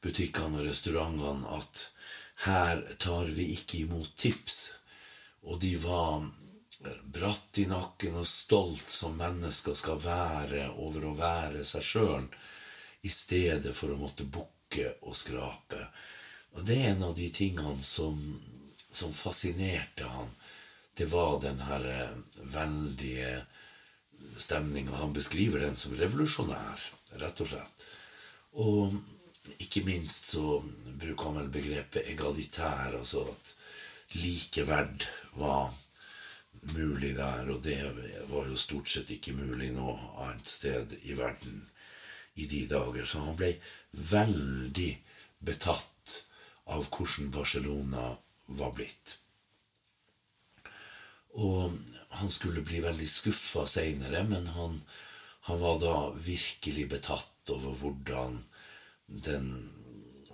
butikkene 0.05 0.61
og 0.61 0.69
restaurantene 0.69 1.57
at 1.57 1.87
her 2.45 2.83
tar 3.01 3.29
vi 3.37 3.51
ikke 3.57 3.83
imot 3.85 4.13
tips. 4.17 4.59
Og 5.49 5.61
de 5.61 5.75
var 5.81 6.29
bratt 7.05 7.59
i 7.61 7.67
nakken 7.69 8.17
og 8.21 8.29
stolt 8.29 8.93
som 8.93 9.19
mennesker 9.21 9.77
skal 9.77 10.01
være 10.01 10.71
over 10.81 11.11
å 11.11 11.17
være 11.19 11.65
seg 11.69 11.85
sjøl, 11.85 12.31
i 13.01 13.09
stedet 13.13 13.73
for 13.77 13.93
å 13.93 14.01
måtte 14.01 14.29
bukke 14.29 14.95
og 15.09 15.17
skrape. 15.17 15.81
Og 16.57 16.65
det 16.69 16.77
er 16.81 16.91
en 16.95 17.07
av 17.09 17.15
de 17.17 17.29
tingene 17.33 17.81
som, 17.85 18.17
som 18.91 19.15
fascinerte 19.15 20.05
han. 20.05 20.31
Det 20.95 21.07
var 21.11 21.41
den 21.43 21.61
her 21.61 21.87
eh, 21.91 22.17
veldige 22.55 23.47
stemninga. 24.37 24.97
Han 24.97 25.13
beskriver 25.13 25.61
den 25.61 25.77
som 25.77 25.95
revolusjonær, 25.97 26.85
rett 27.23 27.41
og 27.41 27.53
slett. 27.53 27.87
Og 28.61 28.97
ikke 29.63 29.85
minst 29.87 30.29
så 30.33 30.61
bruker 31.01 31.31
han 31.31 31.39
vel 31.41 31.53
begrepet 31.55 32.11
egalitær, 32.13 32.99
altså 32.99 33.25
at 33.31 33.55
likeverd 34.21 35.07
var 35.39 35.71
mulig 36.75 37.15
der, 37.17 37.49
og 37.51 37.63
det 37.65 37.79
var 38.29 38.49
jo 38.51 38.59
stort 38.59 38.91
sett 38.91 39.11
ikke 39.15 39.37
mulig 39.39 39.71
noe 39.73 39.95
annet 40.25 40.51
sted 40.51 40.97
i 41.03 41.15
verden 41.17 41.63
i 42.35 42.47
de 42.51 42.67
dager. 42.69 43.07
Så 43.07 43.23
han 43.25 43.39
ble 43.39 43.55
veldig 44.11 44.91
betatt 45.47 46.19
av 46.71 46.87
hvordan 46.93 47.31
Barcelona 47.35 48.11
var 48.59 48.73
blitt. 48.77 49.17
Og 51.39 51.73
han 52.19 52.31
skulle 52.31 52.65
bli 52.67 52.81
veldig 52.83 53.09
skuffa 53.09 53.67
seinere, 53.71 54.25
men 54.27 54.49
han, 54.57 54.81
han 55.47 55.61
var 55.61 55.79
da 55.83 55.97
virkelig 56.19 56.89
betatt 56.91 57.53
over 57.55 57.77
hvordan 57.79 58.41
den 59.07 59.51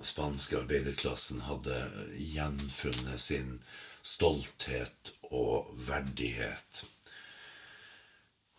spanske 0.04 0.58
arbeiderklassen 0.62 1.42
hadde 1.46 1.76
gjenfunnet 2.16 3.20
sin 3.20 3.56
stolthet 4.06 5.12
og 5.30 5.72
verdighet. 5.86 6.84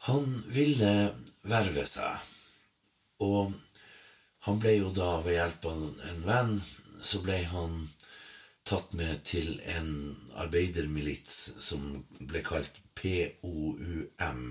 Han 0.08 0.28
ville 0.54 0.92
verve 1.48 1.86
seg, 1.90 2.34
og 3.24 3.56
Han 4.48 4.62
ble 4.64 4.78
jo 4.78 4.92
da, 4.96 5.18
ved 5.26 5.36
hjelp 5.36 5.66
av 5.68 5.80
en 6.08 6.22
venn, 6.24 6.52
så 7.04 7.20
ble 7.20 7.42
han 7.52 7.74
tatt 8.68 8.94
med 9.00 9.24
til 9.24 9.62
en 9.78 9.92
arbeidermilits 10.44 11.38
som 11.64 12.04
ble 12.20 12.42
kalt 12.44 12.76
POUM. 13.00 14.42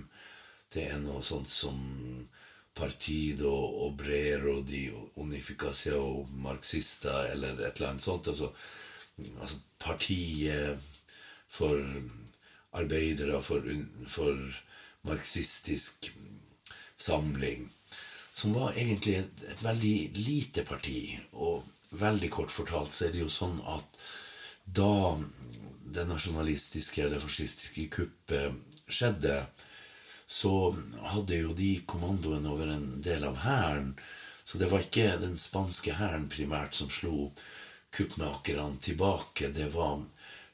Det 0.73 0.87
er 0.89 1.01
noe 1.03 1.23
sånt 1.25 1.53
som 1.53 1.79
Partido 2.77 3.53
Obrero 3.87 4.61
de 4.65 4.91
Unificación 5.17 6.29
Marxista, 6.45 7.27
eller 7.33 7.61
et 7.61 7.77
eller 7.77 7.91
annet 7.91 8.05
sånt. 8.05 8.29
Altså, 8.29 8.51
altså 9.41 9.61
partiet 9.81 10.81
for 11.49 11.81
arbeidere, 12.77 13.41
for, 13.43 13.65
for 14.07 14.37
marxistisk 15.09 16.11
samling. 16.97 17.69
Som 18.37 18.53
var 18.53 18.77
egentlig 18.77 19.17
et, 19.23 19.43
et 19.49 19.65
veldig 19.65 19.97
lite 20.21 20.65
parti. 20.69 21.17
Og 21.33 21.65
veldig 21.97 22.31
kort 22.35 22.53
fortalt 22.53 22.93
så 22.93 23.07
er 23.07 23.15
det 23.15 23.23
jo 23.25 23.33
sånn 23.33 23.57
at 23.73 24.01
da 24.67 25.17
det 25.97 26.05
nasjonalistiske 26.11 27.05
eller 27.05 27.23
fascistiske 27.23 27.87
kuppet 27.95 28.91
skjedde, 28.93 29.39
så 30.27 30.75
hadde 31.13 31.39
jo 31.39 31.55
de 31.55 31.71
kommandoen 31.87 32.49
over 32.51 32.73
en 32.75 32.87
del 33.03 33.25
av 33.29 33.39
hæren. 33.45 33.93
Så 34.45 34.59
det 34.59 34.69
var 34.71 34.83
ikke 34.83 35.21
den 35.23 35.39
spanske 35.39 35.95
hæren 35.99 36.27
primært 36.31 36.75
som 36.75 36.91
slo 36.91 37.31
kuppmakerne 37.95 38.81
tilbake. 38.83 39.53
Det 39.55 39.71
var 39.75 40.03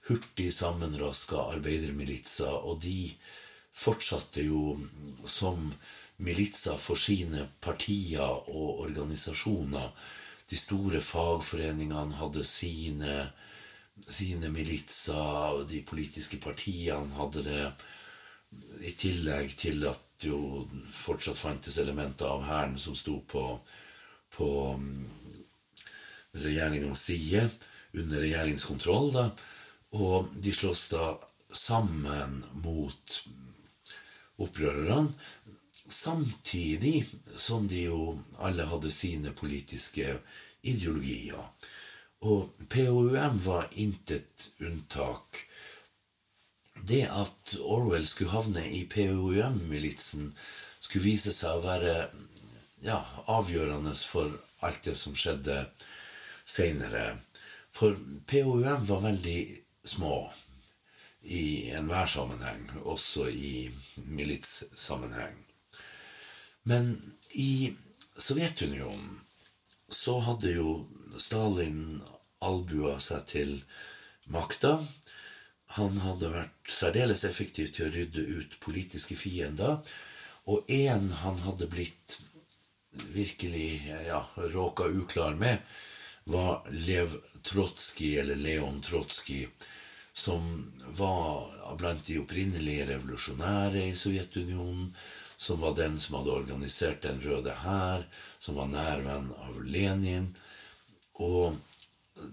hurtig 0.08 0.50
sammenraska 0.54 1.40
arbeidermilitser, 1.56 2.52
og 2.52 2.82
de 2.84 3.14
fortsatte 3.72 4.44
jo 4.44 4.76
som 5.24 5.72
militser 6.22 6.78
for 6.80 6.98
sine 6.98 7.46
partier 7.62 8.22
og 8.22 8.84
organisasjoner. 8.86 9.88
De 10.50 10.58
store 10.58 11.00
fagforeningene 11.04 12.18
hadde 12.18 12.44
sine, 12.46 13.16
sine 14.02 14.50
militser, 14.52 15.62
de 15.68 15.82
politiske 15.86 16.38
partiene 16.42 17.16
hadde 17.18 17.44
det. 17.46 17.66
I 18.84 18.92
tillegg 18.98 19.54
til 19.56 19.86
at 19.88 20.00
det 20.20 20.28
jo 20.30 20.66
fortsatt 20.92 21.38
fantes 21.38 21.78
elementer 21.82 22.28
av 22.28 22.44
hæren 22.46 22.76
som 22.78 22.94
sto 22.94 23.16
på, 23.26 23.46
på 24.36 24.48
regjeringens 26.36 27.06
side, 27.08 27.46
under 27.92 28.22
regjeringskontroll, 28.24 29.10
da. 29.12 29.24
Og 29.98 30.30
de 30.40 30.52
slåss 30.54 30.86
da 30.94 31.06
sammen 31.52 32.38
mot 32.64 33.18
opprørerne, 34.40 35.10
samtidig 35.92 37.04
som 37.36 37.68
de 37.68 37.84
jo 37.86 38.16
alle 38.38 38.66
hadde 38.70 38.90
sine 38.90 39.32
politiske 39.36 40.16
ideologier. 40.62 41.40
Og 42.22 42.52
POUM 42.70 43.38
var 43.44 43.68
intet 43.72 44.50
unntak. 44.62 45.42
Det 46.88 47.04
at 47.10 47.56
Orwell 47.60 48.06
skulle 48.06 48.34
havne 48.34 48.62
i 48.70 48.84
POUM-militsen, 48.90 50.32
skulle 50.80 51.04
vise 51.04 51.32
seg 51.34 51.58
å 51.58 51.64
være 51.66 51.96
ja, 52.82 52.98
avgjørende 53.30 53.94
for 53.94 54.32
alt 54.66 54.82
det 54.86 54.96
som 54.98 55.14
skjedde 55.18 55.58
seinere. 56.44 57.12
For 57.74 57.98
POUM 58.30 58.86
var 58.88 59.04
veldig 59.06 59.40
små 59.84 60.16
i 61.22 61.70
enhver 61.70 62.06
sammenheng, 62.10 62.66
også 62.82 63.28
i 63.30 63.70
militssammenheng. 64.10 65.51
Men 66.62 67.12
i 67.30 67.72
Sovjetunionen 68.16 69.20
så 69.88 70.18
hadde 70.20 70.52
jo 70.54 70.74
Stalin 71.18 72.00
albua 72.42 72.98
seg 73.02 73.26
til 73.30 73.54
makta. 74.32 74.76
Han 75.76 75.96
hadde 76.04 76.32
vært 76.32 76.72
særdeles 76.72 77.24
effektiv 77.28 77.72
til 77.72 77.88
å 77.88 77.94
rydde 77.94 78.26
ut 78.38 78.58
politiske 78.64 79.16
fiender. 79.18 79.80
Og 80.50 80.68
en 80.72 81.10
han 81.22 81.38
hadde 81.46 81.70
blitt 81.70 82.18
virkelig 82.92 83.82
ja, 84.06 84.20
råka 84.36 84.84
uklar 84.84 85.34
med, 85.38 85.58
var 86.24 86.66
Lev 86.70 87.14
Trotskij, 87.42 88.18
eller 88.20 88.36
Leon 88.36 88.80
Trotskij, 88.84 89.48
som 90.12 90.72
var 90.98 91.76
blant 91.80 92.04
de 92.06 92.18
opprinnelige 92.20 92.86
revolusjonære 92.92 93.86
i 93.88 93.96
Sovjetunionen, 93.96 94.92
som 95.42 95.60
var 95.60 95.74
den 95.74 96.00
som 96.00 96.14
hadde 96.20 96.36
organisert 96.36 97.02
Den 97.02 97.20
røde 97.24 97.54
hær, 97.64 98.06
som 98.38 98.54
var 98.60 98.70
nærvenn 98.70 99.32
av 99.42 99.58
Lenin, 99.66 100.36
og 101.18 101.56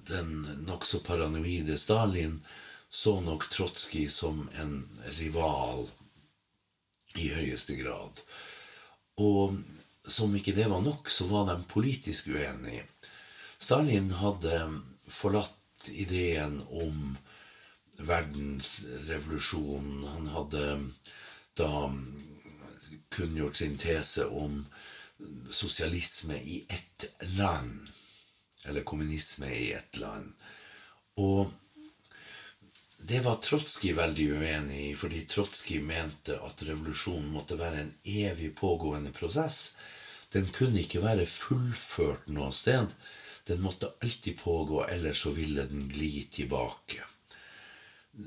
den 0.06 0.46
nokså 0.68 1.00
paranoide 1.02 1.78
Stalin 1.78 2.44
så 2.90 3.22
nok 3.22 3.50
Trotskij 3.50 4.10
som 4.14 4.50
en 4.62 4.90
rival 5.18 5.90
i 7.18 7.28
høyeste 7.34 7.76
grad. 7.82 8.22
Og 9.18 9.58
som 10.10 10.36
ikke 10.36 10.54
det 10.58 10.70
var 10.70 10.82
nok, 10.86 11.10
så 11.10 11.26
var 11.30 11.46
de 11.50 11.64
politisk 11.70 12.28
uenige. 12.34 12.84
Stalin 13.60 14.12
hadde 14.22 14.82
forlatt 15.10 15.90
ideen 15.90 16.62
om 16.70 17.18
verdensrevolusjonen. 18.00 20.04
Han 20.16 20.28
hadde 20.34 20.80
da 21.60 21.92
kunngjort 23.10 23.56
sin 23.56 23.78
tese 23.78 24.26
om 24.26 24.66
sosialisme 25.50 26.38
i 26.38 26.66
ett 26.70 27.06
land. 27.22 27.88
Eller 28.66 28.84
kommunisme 28.84 29.50
i 29.56 29.72
ett 29.74 29.98
land. 29.98 30.34
Og 31.16 31.52
det 33.00 33.20
var 33.24 33.40
Trotskij 33.42 33.94
veldig 33.96 34.26
uenig 34.32 34.80
i, 34.90 34.96
fordi 34.96 35.24
Trotskij 35.26 35.80
mente 35.82 36.36
at 36.46 36.64
revolusjonen 36.68 37.32
måtte 37.34 37.58
være 37.60 37.84
en 37.84 37.94
evig 38.04 38.52
pågående 38.60 39.12
prosess. 39.16 39.74
Den 40.36 40.50
kunne 40.54 40.84
ikke 40.84 41.02
være 41.04 41.26
fullført 41.26 42.28
noe 42.36 42.52
sted. 42.54 42.92
Den 43.48 43.64
måtte 43.64 43.90
alltid 44.04 44.38
pågå, 44.44 44.84
ellers 44.86 45.24
så 45.24 45.34
ville 45.34 45.66
den 45.72 45.88
gli 45.90 46.28
tilbake. 46.32 47.02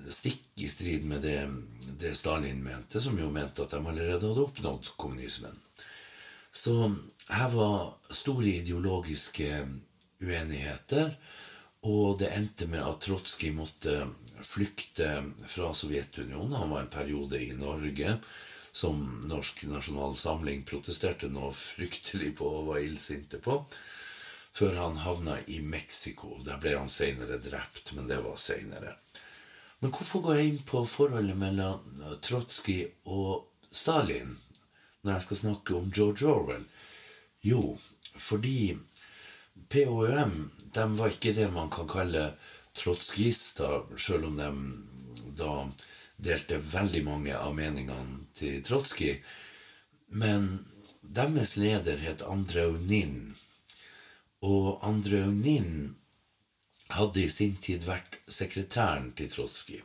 Stikk 0.09 0.63
i 0.63 0.69
strid 0.71 1.05
med 1.05 1.25
det, 1.25 1.41
det 2.01 2.15
Stalin 2.17 2.63
mente, 2.65 3.01
som 3.01 3.19
jo 3.19 3.29
mente 3.31 3.65
at 3.65 3.75
de 3.75 3.81
allerede 3.83 4.29
hadde 4.29 4.47
oppnådd 4.47 4.93
kommunismen. 4.97 5.59
Så 6.53 6.75
her 7.29 7.49
var 7.53 7.95
store 8.13 8.59
ideologiske 8.61 9.49
uenigheter, 10.23 11.15
og 11.83 12.19
det 12.21 12.31
endte 12.37 12.69
med 12.71 12.85
at 12.87 13.01
Trotskij 13.03 13.51
måtte 13.57 13.97
flykte 14.43 15.09
fra 15.47 15.73
Sovjetunionen. 15.75 16.55
Han 16.55 16.71
var 16.71 16.85
en 16.85 16.93
periode 16.93 17.41
i 17.43 17.53
Norge 17.59 18.19
som 18.73 19.03
Norsk 19.29 19.65
Nasjonal 19.69 20.15
Samling 20.17 20.63
protesterte 20.65 21.29
noe 21.29 21.51
fryktelig 21.57 22.33
på 22.39 22.49
og 22.49 22.71
var 22.71 22.85
illsinte 22.85 23.41
på, 23.43 23.59
før 24.53 24.79
han 24.79 25.03
havna 25.03 25.37
i 25.47 25.61
Mexico. 25.65 26.39
Der 26.47 26.61
ble 26.63 26.77
han 26.79 26.89
seinere 26.93 27.41
drept, 27.43 27.93
men 27.97 28.09
det 28.09 28.21
var 28.25 28.39
seinere. 28.41 28.95
Men 29.83 29.91
hvorfor 29.91 30.23
går 30.23 30.39
jeg 30.39 30.49
inn 30.49 30.63
på 30.67 30.85
forholdet 30.87 31.39
mellom 31.39 32.03
Trotskij 32.23 32.85
og 33.11 33.49
Stalin 33.75 34.37
når 35.03 35.17
jeg 35.17 35.25
skal 35.25 35.41
snakke 35.41 35.75
om 35.75 35.91
George 35.91 36.29
Orwell? 36.31 36.65
Jo, 37.43 37.75
fordi 38.15 38.77
POM 39.73 40.37
de 40.73 40.85
var 40.97 41.11
ikke 41.11 41.35
det 41.35 41.49
man 41.53 41.71
kan 41.73 41.89
kalle 41.91 42.29
trotskister, 42.79 43.83
sjøl 43.99 44.29
om 44.31 44.39
de 44.39 44.51
da 45.37 45.57
delte 46.23 46.61
veldig 46.63 47.03
mange 47.05 47.35
av 47.37 47.55
meningene 47.57 48.23
til 48.37 48.63
Trotskij. 48.65 49.19
Men 50.15 50.63
deres 51.03 51.57
leder 51.59 51.99
het 52.05 52.23
Andreunin. 52.23 53.35
Og 54.47 54.79
Andreunin 54.87 55.97
hadde 56.97 57.25
i 57.25 57.31
sin 57.33 57.57
tid 57.57 57.85
vært 57.89 58.19
sekretæren 58.29 59.13
til 59.17 59.31
Trotskij. 59.33 59.83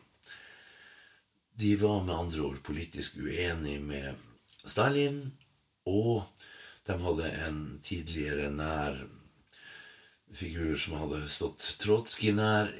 De 1.57 1.73
var 1.81 2.03
med 2.05 2.15
andre 2.15 2.41
ord 2.45 2.59
politisk 2.65 3.17
uenige 3.17 3.81
med 3.81 4.15
Stalin, 4.65 5.21
og 5.89 6.27
de 6.85 6.97
hadde 7.01 7.31
en 7.47 7.61
tidligere 7.83 8.51
nær 8.53 8.99
figur 10.37 10.75
som 10.77 10.99
hadde 11.01 11.23
stått 11.31 11.65
Trotskij 11.81 12.35
nær. 12.37 12.71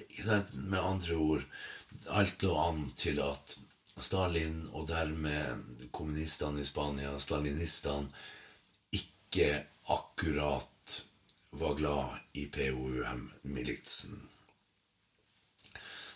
Med 0.54 0.80
andre 0.82 1.16
ord, 1.16 1.48
alt 2.14 2.44
lå 2.44 2.54
an 2.68 2.84
til 3.00 3.24
at 3.24 3.58
Stalin, 3.98 4.68
og 4.78 4.88
dermed 4.92 5.88
kommunistene 5.92 6.62
i 6.62 6.68
Spania, 6.68 7.16
stalinistene, 7.20 8.12
ikke 8.94 9.64
akkurat 9.94 10.77
var 11.52 11.76
glad 11.76 12.20
i 12.34 12.46
POUM-militsen. 12.46 14.22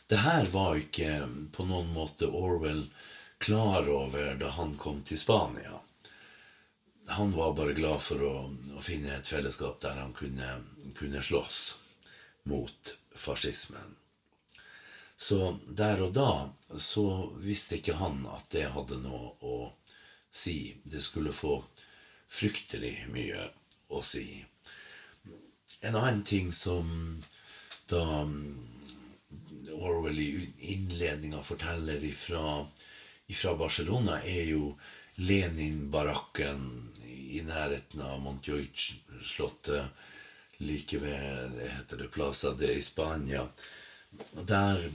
Det 0.07 0.17
her 0.17 0.45
var 0.45 0.75
ikke 0.75 1.27
på 1.55 1.65
noen 1.69 1.93
måte 1.95 2.27
Orwell 2.27 2.83
klar 3.39 3.87
over 3.89 4.35
da 4.35 4.49
han 4.57 4.75
kom 4.77 5.03
til 5.07 5.19
Spania. 5.19 5.79
han 7.07 7.31
var 7.31 7.53
bare 7.53 7.73
glad 7.73 8.01
for 8.01 8.23
å, 8.23 8.35
å 8.77 8.81
finne 8.83 9.15
et 9.15 9.27
fellesskap 9.27 9.79
der 9.81 9.97
han 9.99 10.13
kunne, 10.13 10.61
kunne 10.95 11.21
slåss 11.21 11.61
mot 12.43 12.93
fascismen. 13.15 13.95
Så 15.17 15.57
der 15.67 16.01
og 16.01 16.13
da 16.13 16.49
så 16.77 17.31
visste 17.37 17.77
ikke 17.77 17.97
han 17.99 18.23
at 18.31 18.47
det 18.53 18.69
hadde 18.73 18.99
noe 19.03 19.35
å 19.45 19.57
si. 20.31 20.77
Det 20.83 21.01
skulle 21.03 21.33
få 21.35 21.59
fryktelig 22.27 22.95
mye 23.13 23.43
å 23.91 24.01
si. 24.05 24.41
En 25.81 25.95
annen 25.95 26.23
ting 26.23 26.51
som 26.53 26.87
da 27.89 28.03
Orwell 29.71 30.19
i 30.19 30.49
innledninga 30.59 31.41
forteller 31.43 32.03
ifra, 32.03 32.67
ifra 33.27 33.55
Barcelona, 33.57 34.19
er 34.21 34.43
jo 34.51 34.77
Lenin-barakken 35.15 36.61
i 37.05 37.41
nærheten 37.47 38.01
av 38.05 38.21
Montjuic-slottet 38.21 39.89
like 40.61 40.99
ved 41.01 41.55
det 41.57 41.69
heter 41.71 41.97
det 41.97 42.11
Plaza 42.13 42.53
de 42.53 42.81
Spania. 42.81 43.47
Der 44.45 44.85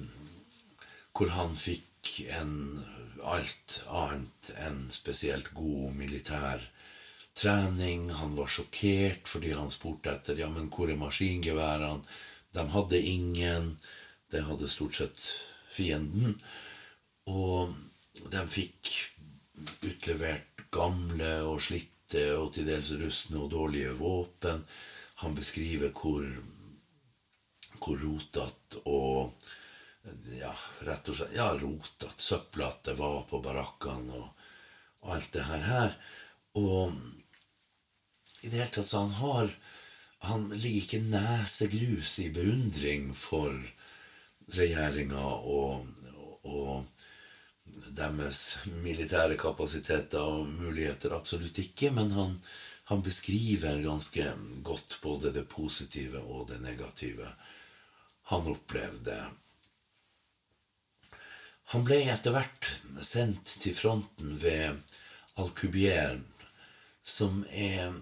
hvor 1.17 1.33
han 1.35 1.57
fikk 1.57 2.21
en 2.39 2.85
alt 3.27 3.81
annet 3.91 4.53
enn 4.63 4.87
spesielt 4.93 5.51
god 5.57 5.97
militær 5.99 6.63
trening. 7.37 8.09
Han 8.21 8.37
var 8.39 8.51
sjokkert 8.51 9.29
fordi 9.29 9.53
han 9.57 9.73
spurte 9.73 10.15
etter 10.15 10.39
ja, 10.41 10.49
men 10.53 10.71
hvor 10.73 10.91
er 10.91 11.01
maskingeværene. 11.01 12.03
De 12.57 12.65
hadde 12.73 13.03
ingen. 13.03 13.75
Det 14.33 14.43
hadde 14.47 14.71
stort 14.71 14.97
sett 14.97 15.21
fienden. 15.71 16.39
Og 17.29 17.75
de 18.33 18.43
fikk 18.49 18.93
utlevert 19.87 20.67
gamle 20.73 21.33
og 21.47 21.61
slitte 21.65 22.29
og 22.39 22.53
til 22.55 22.69
dels 22.69 22.93
rustne 23.01 23.41
og 23.43 23.51
dårlige 23.53 23.95
våpen. 23.99 24.63
Han 25.23 25.37
beskriver 25.37 25.93
hvor, 25.97 26.27
hvor 27.81 28.03
rotete 28.03 28.83
og 28.87 29.33
ja, 30.37 30.53
rett 30.87 31.09
og 31.11 31.19
slett 31.19 31.35
ja, 31.35 31.49
rotete, 31.59 32.15
søplete 32.23 32.93
det 32.93 32.99
var 33.01 33.25
på 33.29 33.41
barakkene 33.43 34.21
og, 34.21 34.29
alt 35.07 35.33
det 35.35 35.45
her. 35.47 35.93
Og 36.59 36.95
i 38.47 38.51
det 38.53 38.61
hele 38.63 38.73
tatt 38.75 38.89
så 38.89 39.05
han 39.05 39.19
har 39.21 39.51
Han 40.27 40.49
ligger 40.49 40.81
ikke 40.81 40.99
nesegrus 41.13 42.19
i 42.25 42.31
beundring 42.35 43.11
for 43.15 43.53
regjeringa 44.57 45.23
og, 45.23 45.85
og 46.49 46.87
deres 47.95 48.41
militære 48.83 49.37
kapasiteter 49.39 50.25
og 50.25 50.49
muligheter. 50.49 51.15
Absolutt 51.15 51.61
ikke. 51.61 51.93
Men 51.95 52.11
han, 52.17 52.35
han 52.91 53.05
beskriver 53.05 53.83
ganske 53.85 54.25
godt 54.67 54.99
både 55.05 55.35
det 55.37 55.45
positive 55.53 56.25
og 56.25 56.49
det 56.51 56.63
negative 56.65 57.29
han 58.33 58.51
opplevde. 58.51 59.21
Han 61.77 61.87
ble 61.87 62.01
etter 62.11 62.35
hvert 62.35 62.73
sendt 63.05 63.57
til 63.63 63.75
fronten 63.75 64.37
ved 64.43 64.79
Alcubierre, 65.39 66.21
som 67.03 67.45
er 67.51 67.95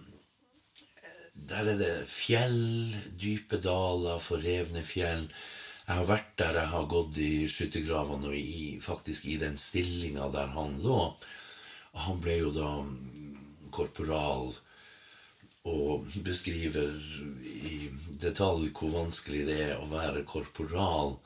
Der 1.35 1.67
er 1.75 1.79
det 1.79 1.93
fjell, 2.09 2.95
dype 3.19 3.59
daler, 3.63 4.23
forrevne 4.23 4.85
fjell. 4.87 5.27
Jeg 5.85 5.99
har 5.99 6.07
vært 6.09 6.31
der 6.41 6.61
jeg 6.63 6.71
har 6.73 6.87
gått 6.89 7.19
i 7.21 7.33
skyttergravene, 7.51 8.31
og 8.31 8.37
i, 8.39 8.79
faktisk 8.81 9.27
i 9.29 9.37
den 9.43 9.59
stillinga 9.61 10.31
der 10.33 10.55
han 10.55 10.79
lå. 10.85 11.01
Han 12.07 12.23
ble 12.23 12.39
jo 12.39 12.53
da 12.55 12.71
korporal 13.75 14.55
og 15.65 16.09
beskriver 16.25 16.91
i 17.43 17.89
detalj 18.21 18.69
hvor 18.77 18.93
vanskelig 18.93 19.47
det 19.49 19.61
er 19.71 19.79
å 19.81 19.89
være 19.89 20.25
korporal 20.29 21.17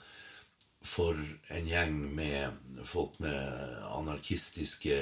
for 0.87 1.19
en 1.55 1.67
gjeng 1.67 1.97
med 2.15 2.85
folk 2.87 3.19
med 3.23 3.81
anarkistiske 3.99 4.99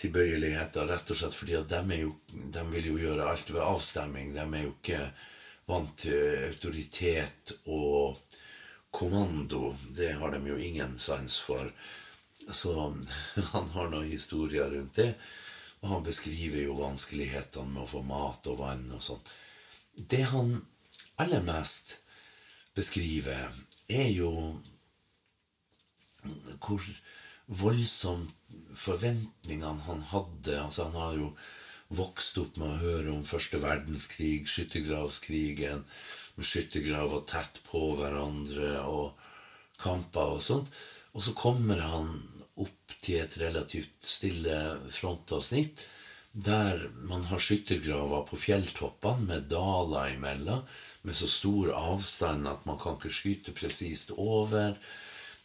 tilbøyeligheter, 0.00 0.88
rett 0.88 1.12
og 1.12 1.18
slett 1.18 1.36
fordi 1.36 1.56
at 1.58 1.70
de, 1.70 2.00
jo, 2.00 2.14
de 2.54 2.64
vil 2.72 2.90
jo 2.92 2.98
gjøre 3.02 3.28
alt 3.30 3.52
ved 3.52 3.62
avstemming. 3.64 4.32
De 4.36 4.44
er 4.44 4.64
jo 4.64 4.74
ikke 4.74 5.00
vant 5.70 5.92
til 6.02 6.46
autoritet 6.48 7.54
og 7.66 8.18
kommando. 8.90 9.74
Det 9.96 10.14
har 10.18 10.34
de 10.34 10.40
jo 10.50 10.58
ingen 10.58 10.96
sans 10.98 11.38
for. 11.44 11.70
Så 12.48 12.74
han 13.52 13.70
har 13.76 13.92
noen 13.92 14.10
historier 14.10 14.70
rundt 14.72 14.98
det. 15.02 15.12
Og 15.80 15.94
han 15.94 16.04
beskriver 16.04 16.66
jo 16.66 16.76
vanskelighetene 16.80 17.72
med 17.72 17.86
å 17.86 17.90
få 17.94 18.02
mat 18.04 18.50
og 18.52 18.60
vann 18.60 18.88
og 18.92 19.04
sånt. 19.04 19.32
Det 19.96 20.26
han 20.32 20.58
aller 21.20 21.44
mest 21.44 21.96
beskriver, 22.76 23.48
er 23.90 24.08
jo 24.12 24.30
hvor 26.60 26.84
voldsomt 27.50 28.36
forventningene 28.78 29.86
han 29.86 30.02
hadde. 30.12 30.56
Altså, 30.62 30.86
han 30.88 30.98
har 31.00 31.16
jo 31.18 31.30
vokst 31.98 32.38
opp 32.38 32.58
med 32.60 32.70
å 32.70 32.80
høre 32.84 33.12
om 33.14 33.26
første 33.26 33.58
verdenskrig, 33.62 34.46
skyttergravskrigen, 34.46 35.82
med 36.36 36.46
skyttergraver 36.46 37.24
tett 37.28 37.58
på 37.66 37.90
hverandre 37.98 38.76
og 38.86 39.26
kamper 39.82 40.36
og 40.36 40.44
sånt. 40.44 40.70
Og 41.16 41.24
så 41.26 41.34
kommer 41.36 41.82
han 41.82 42.12
opp 42.62 42.94
til 43.02 43.18
et 43.22 43.34
relativt 43.40 43.96
stille 44.06 44.60
frontavsnitt 44.92 45.88
der 46.30 46.84
man 47.10 47.24
har 47.26 47.42
skyttergraver 47.42 48.22
på 48.28 48.36
fjelltoppene 48.38 49.26
med 49.26 49.48
daler 49.50 50.12
imellom, 50.14 50.60
med 51.02 51.16
så 51.18 51.26
stor 51.26 51.72
avstand 51.74 52.46
at 52.46 52.66
man 52.68 52.78
kan 52.78 52.98
ikke 52.98 53.10
skyte 53.10 53.54
presist 53.56 54.12
over. 54.14 54.76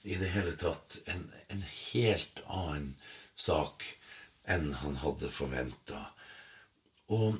I 0.05 0.15
det 0.21 0.29
hele 0.35 0.53
tatt 0.53 0.99
en, 1.11 1.23
en 1.49 1.63
helt 1.65 2.41
annen 2.45 2.91
sak 3.35 3.85
enn 4.45 4.69
han 4.83 4.99
hadde 5.01 5.31
forventa. 5.33 6.01
Og 7.13 7.39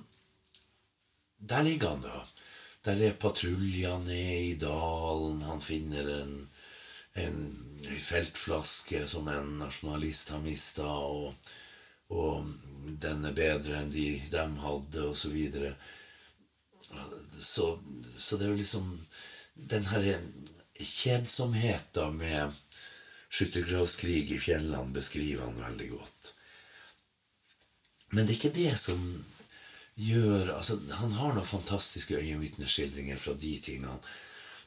der 1.38 1.64
ligger 1.64 1.94
han, 1.94 2.02
da. 2.02 2.24
Der 2.86 3.02
er 3.08 3.20
patruljene 3.22 4.18
i 4.50 4.56
dalen. 4.62 5.42
Han 5.46 5.62
finner 5.62 6.10
en, 6.22 6.34
en 7.14 7.40
feltflaske 8.02 9.06
som 9.10 9.30
en 9.30 9.56
nasjonalist 9.62 10.34
har 10.34 10.42
mista, 10.42 10.86
og, 10.86 11.54
og 12.14 12.50
den 13.02 13.26
er 13.26 13.38
bedre 13.38 13.80
enn 13.82 13.94
de 13.94 14.10
dem 14.32 14.58
hadde, 14.62 15.06
og 15.10 15.18
så 15.18 15.32
videre. 15.34 15.76
Så, 17.40 17.76
så 18.18 18.38
det 18.38 18.46
er 18.46 18.54
jo 18.54 18.60
liksom 18.60 18.86
Den 19.56 19.86
her 19.90 20.04
kjedsomheten 20.80 22.18
med 22.18 22.54
skyttergravskrig 23.30 24.32
i 24.32 24.40
fjellene 24.40 24.94
beskriver 24.96 25.46
han 25.48 25.60
veldig 25.60 25.90
godt. 25.96 26.32
Men 28.16 28.26
det 28.26 28.36
er 28.36 28.40
ikke 28.40 28.56
det 28.56 28.76
som 28.80 29.02
gjør 29.96 30.52
altså, 30.58 30.78
Han 31.00 31.16
har 31.16 31.36
noen 31.36 31.48
fantastiske 31.48 32.18
øyenvitneskildringer 32.20 33.20
fra 33.20 33.34
de 33.40 33.54
tingene. 33.60 34.00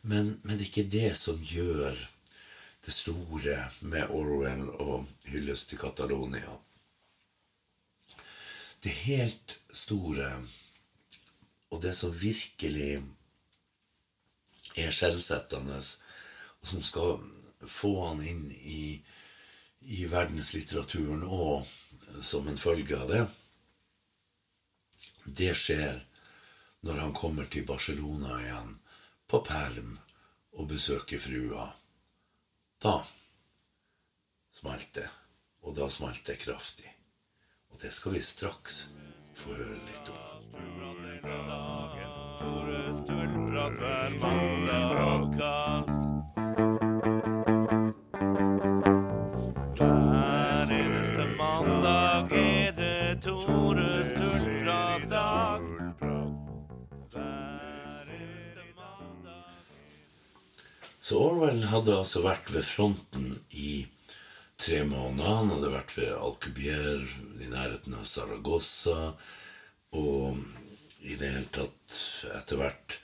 Men, 0.03 0.39
men, 0.43 0.57
det 0.57 0.65
er 0.67 0.71
ikke 0.71 0.91
det 0.93 1.13
som 1.19 1.41
gjør 1.43 1.97
det 2.85 2.95
store 2.95 3.59
med 3.81 4.15
Orwell 4.15 4.69
og 4.71 5.09
hyllest 5.29 5.69
til 5.71 5.81
Catalonia. 5.81 6.55
Det 8.83 8.95
helt 9.05 9.59
store, 9.75 10.29
og 11.75 11.83
det 11.83 11.93
som 11.97 12.15
virkelig 12.15 13.03
er 14.79 14.95
skjellsettende, 14.95 15.79
og 16.61 16.71
som 16.71 16.83
skal 16.85 17.19
få 17.67 17.93
han 18.07 18.23
inn 18.23 18.45
i, 18.59 18.99
i 19.81 20.05
verdenslitteraturen 20.11 21.25
og 21.27 21.67
som 22.25 22.49
en 22.49 22.61
følge 22.61 22.99
av 22.99 23.11
det, 23.13 23.23
det 25.29 25.53
skjer 25.57 26.01
når 26.87 27.03
han 27.03 27.15
kommer 27.17 27.49
til 27.51 27.67
Barcelona 27.69 28.39
igjen, 28.43 28.77
på 29.29 29.43
perm, 29.45 29.97
og 30.59 30.71
besøker 30.71 31.21
frua. 31.21 31.67
Da 32.83 32.97
smalt 34.59 34.95
det, 34.95 35.09
og 35.63 35.77
da 35.79 35.91
smalt 35.93 36.25
det 36.27 36.39
kraftig. 36.41 36.89
Og 37.71 37.83
det 37.83 37.93
skal 37.95 38.17
vi 38.17 38.25
straks 38.25 38.87
få 39.39 39.55
høre 39.55 39.79
litt 39.85 40.15
om. 40.15 40.28
Tores 42.99 43.07
tullprat 43.07 43.73
hver 43.79 44.11
mandagkast. 44.23 46.03
Hver 49.79 50.73
eneste 50.73 51.27
mandag 51.39 52.33
er 52.33 52.73
det 52.73 53.23
Tores 53.23 54.07
tullprat-dag. 54.17 55.63
Mandag 58.77 59.45
Så 61.01 61.19
Orwell 61.23 61.63
hadde 61.71 61.97
altså 61.97 62.21
vært 62.27 62.51
ved 62.51 62.65
fronten 62.67 63.39
i 63.51 63.87
tre 64.59 64.83
måneder. 64.85 65.37
Han 65.39 65.51
hadde 65.55 65.75
vært 65.77 65.99
ved 66.01 66.17
Alcubier 66.19 66.99
i 67.39 67.47
nærheten 67.53 67.95
av 67.95 68.05
Saragossa. 68.05 69.15
Og 69.97 70.37
i 71.09 71.17
det 71.17 71.33
hele 71.33 71.51
tatt 71.53 71.99
etter 72.37 72.61
hvert 72.61 72.99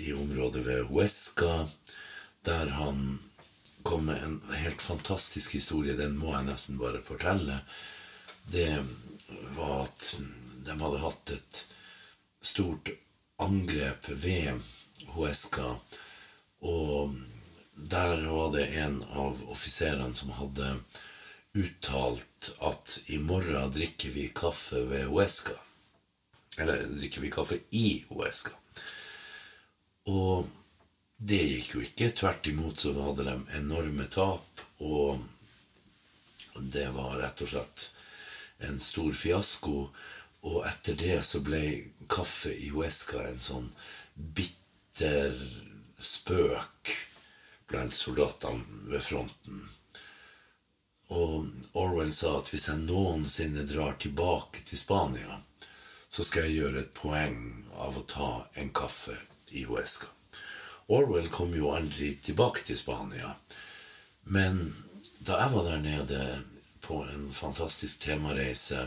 i 0.00 0.12
området 0.16 0.64
ved 0.66 0.88
Huesca, 0.88 1.68
der 2.44 2.72
han 2.78 3.18
kom 3.84 4.06
med 4.08 4.22
en 4.24 4.40
helt 4.56 4.82
fantastisk 4.82 5.52
historie. 5.52 5.96
Den 5.96 6.16
må 6.18 6.32
jeg 6.32 6.48
nesten 6.48 6.80
bare 6.80 7.02
fortelle. 7.04 7.60
Det 8.48 8.70
var 9.56 9.84
at 9.84 10.14
de 10.64 10.76
hadde 10.80 11.02
hatt 11.04 11.34
et 11.36 11.60
stort 12.44 12.90
angrep 13.44 14.08
ved 14.08 14.64
Huesca. 15.14 15.74
Og 16.64 17.14
der 17.74 18.24
var 18.30 18.52
det 18.56 18.70
en 18.80 19.02
av 19.12 19.44
offiserene 19.52 20.16
som 20.16 20.32
hadde 20.38 20.76
uttalt 21.54 22.50
at 22.66 22.98
i 23.12 23.20
morgen 23.22 23.70
drikker 23.74 24.10
vi 24.16 24.30
kaffe 24.34 24.80
ved 24.88 25.10
Huesca. 25.12 25.58
Eller 26.58 26.84
drikker 26.86 27.20
vi 27.20 27.30
kaffe 27.30 27.58
i 27.70 28.04
Huesca. 28.08 28.54
Og 30.10 30.46
det 31.16 31.40
gikk 31.40 31.74
jo 31.74 31.84
ikke. 31.84 32.10
Tvert 32.12 32.46
imot 32.50 32.84
så 32.84 32.92
hadde 32.98 33.26
de 33.28 33.36
enorme 33.58 34.06
tap, 34.12 34.64
og 34.84 35.22
det 36.74 36.86
var 36.94 37.18
rett 37.22 37.42
og 37.42 37.50
slett 37.54 37.88
en 38.68 38.80
stor 38.80 39.12
fiasko. 39.16 39.78
Og 40.44 40.58
etter 40.68 40.98
det 41.00 41.22
så 41.24 41.40
ble 41.44 41.62
kaffe 42.12 42.52
i 42.52 42.68
Huesca 42.74 43.22
en 43.24 43.40
sånn 43.40 43.70
bitter 44.14 45.32
spøk 45.98 46.92
blant 47.70 47.96
soldatene 47.96 48.90
ved 48.92 49.02
fronten. 49.02 49.64
Og 51.14 51.48
Orwell 51.80 52.12
sa 52.12 52.38
at 52.38 52.50
hvis 52.52 52.68
jeg 52.68 52.84
noensinne 52.84 53.64
drar 53.68 53.96
tilbake 54.00 54.64
til 54.64 54.80
Spania, 54.80 55.38
så 56.14 56.22
skal 56.22 56.46
jeg 56.46 56.60
gjøre 56.60 56.82
et 56.84 56.92
poeng 56.94 57.38
av 57.82 57.96
å 57.98 58.04
ta 58.06 58.28
en 58.60 58.68
kaffe 58.70 59.16
i 59.50 59.64
Huesca. 59.66 60.06
Orwell 60.94 61.26
kom 61.32 61.50
jo 61.56 61.72
aldri 61.74 62.12
tilbake 62.22 62.62
til 62.68 62.78
Spania. 62.78 63.32
Men 64.30 64.60
da 65.18 65.40
jeg 65.40 65.52
var 65.56 65.66
der 65.66 65.80
nede 65.82 66.20
på 66.84 67.00
en 67.08 67.26
fantastisk 67.34 68.04
temareise 68.04 68.84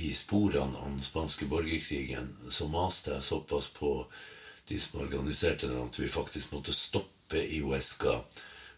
i 0.00 0.10
sporene 0.16 0.74
av 0.80 0.88
den 0.88 1.04
spanske 1.04 1.46
borgerkrigen, 1.50 2.32
så 2.48 2.66
maste 2.72 3.14
jeg 3.14 3.28
såpass 3.28 3.68
på 3.76 3.92
de 4.66 4.78
som 4.80 5.04
organiserte 5.04 5.68
den, 5.68 5.84
at 5.86 5.98
vi 6.00 6.10
faktisk 6.10 6.54
måtte 6.56 6.74
stoppe 6.74 7.44
i 7.46 7.60
Huesca 7.62 8.16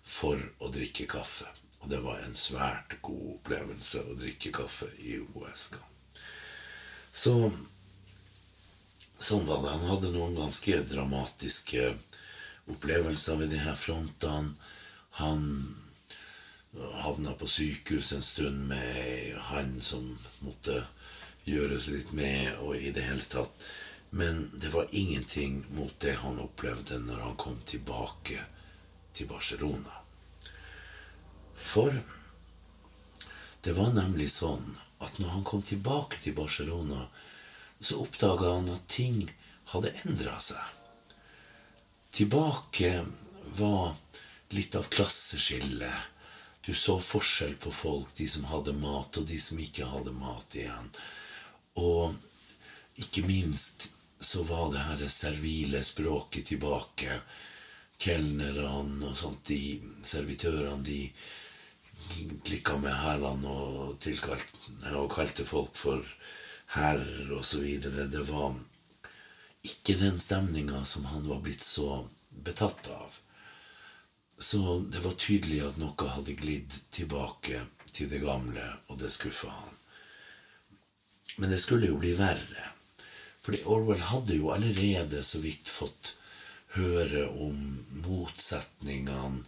for 0.03 0.37
å 0.61 0.69
drikke 0.73 1.09
kaffe. 1.09 1.49
Og 1.81 1.89
det 1.89 2.03
var 2.05 2.21
en 2.21 2.37
svært 2.37 2.99
god 3.01 3.39
opplevelse 3.39 4.05
å 4.05 4.19
drikke 4.19 4.53
kaffe 4.61 4.91
i 5.01 5.17
Huesca. 5.33 5.81
Så 7.13 7.37
sånn 9.23 9.47
var 9.47 9.63
det. 9.63 9.75
Han 9.77 9.89
hadde 9.91 10.13
noen 10.15 10.35
ganske 10.37 10.81
dramatiske 10.89 11.93
opplevelser 12.73 13.39
ved 13.41 13.53
de 13.53 13.61
her 13.63 13.77
frontene. 13.79 14.57
Han 15.21 15.43
havna 17.05 17.33
på 17.33 17.47
sykehus 17.47 18.13
en 18.13 18.23
stund 18.23 18.69
med 18.69 19.37
han 19.53 19.81
som 19.81 20.19
måtte 20.41 20.85
gjøres 21.45 21.89
litt 21.93 22.13
med, 22.17 22.55
og 22.65 22.77
i 22.77 22.91
det 22.95 23.05
hele 23.05 23.25
tatt. 23.29 23.67
Men 24.11 24.51
det 24.55 24.73
var 24.73 24.89
ingenting 24.91 25.65
mot 25.77 25.93
det 26.01 26.15
han 26.21 26.41
opplevde 26.41 26.99
når 27.01 27.21
han 27.27 27.37
kom 27.37 27.59
tilbake 27.65 28.45
til 29.13 29.29
Barcelona. 29.29 30.01
For 31.57 31.93
det 33.63 33.77
var 33.77 33.93
nemlig 33.97 34.31
sånn 34.33 34.65
at 35.03 35.19
når 35.19 35.35
han 35.37 35.45
kom 35.45 35.63
tilbake 35.63 36.21
til 36.23 36.37
Barcelona, 36.37 37.07
så 37.81 37.99
oppdaga 38.03 38.55
han 38.55 38.71
at 38.73 38.87
ting 38.91 39.25
hadde 39.73 39.93
endra 40.05 40.39
seg. 40.41 40.63
Tilbake 42.13 43.05
var 43.59 43.95
litt 44.53 44.77
av 44.79 44.89
klasseskillet. 44.93 46.11
Du 46.63 46.75
så 46.75 46.99
forskjell 47.03 47.57
på 47.59 47.73
folk, 47.75 48.13
de 48.15 48.29
som 48.29 48.45
hadde 48.51 48.77
mat, 48.79 49.17
og 49.19 49.27
de 49.27 49.39
som 49.41 49.59
ikke 49.59 49.89
hadde 49.89 50.13
mat 50.15 50.55
igjen. 50.55 50.93
Og 51.83 52.15
ikke 53.03 53.25
minst 53.27 53.89
så 54.23 54.45
var 54.47 54.71
det 54.71 54.85
her 54.87 55.09
servile 55.11 55.83
språket 55.83 56.53
tilbake. 56.53 57.17
Kelnerne 57.99 59.09
og 59.09 59.17
sånt, 59.19 59.49
de 59.49 59.81
servitørene, 60.07 60.85
de 60.87 61.07
klikka 62.45 62.77
med 62.83 62.95
hælene 62.95 63.49
og, 63.49 63.99
tilkalt, 64.03 64.69
og 64.95 65.11
kalte 65.15 65.45
folk 65.47 65.77
for 65.77 66.05
herr 66.75 67.03
videre. 67.61 68.09
Det 68.11 68.25
var 68.29 68.55
ikke 69.63 69.99
den 70.01 70.19
stemninga 70.21 70.85
som 70.85 71.05
han 71.11 71.29
var 71.29 71.43
blitt 71.45 71.63
så 71.63 72.05
betatt 72.45 72.89
av. 72.91 73.19
Så 74.39 74.81
det 74.91 75.05
var 75.05 75.15
tydelig 75.21 75.61
at 75.67 75.79
noe 75.79 76.09
hadde 76.17 76.35
glidd 76.39 76.75
tilbake 76.91 77.61
til 77.93 78.09
det 78.11 78.23
gamle, 78.25 78.65
og 78.89 78.99
det 78.99 79.13
skuffa 79.15 79.51
han. 79.53 79.77
Men 81.37 81.53
det 81.53 81.61
skulle 81.63 81.89
jo 81.93 82.01
bli 82.01 82.15
verre. 82.19 82.73
Fordi 83.43 83.63
Orwell 83.71 84.03
hadde 84.07 84.37
jo 84.39 84.51
allerede 84.55 85.23
så 85.27 85.41
vidt 85.43 85.71
fått 85.71 86.15
høre 86.77 87.27
om 87.45 87.59
motsetningene 88.07 89.43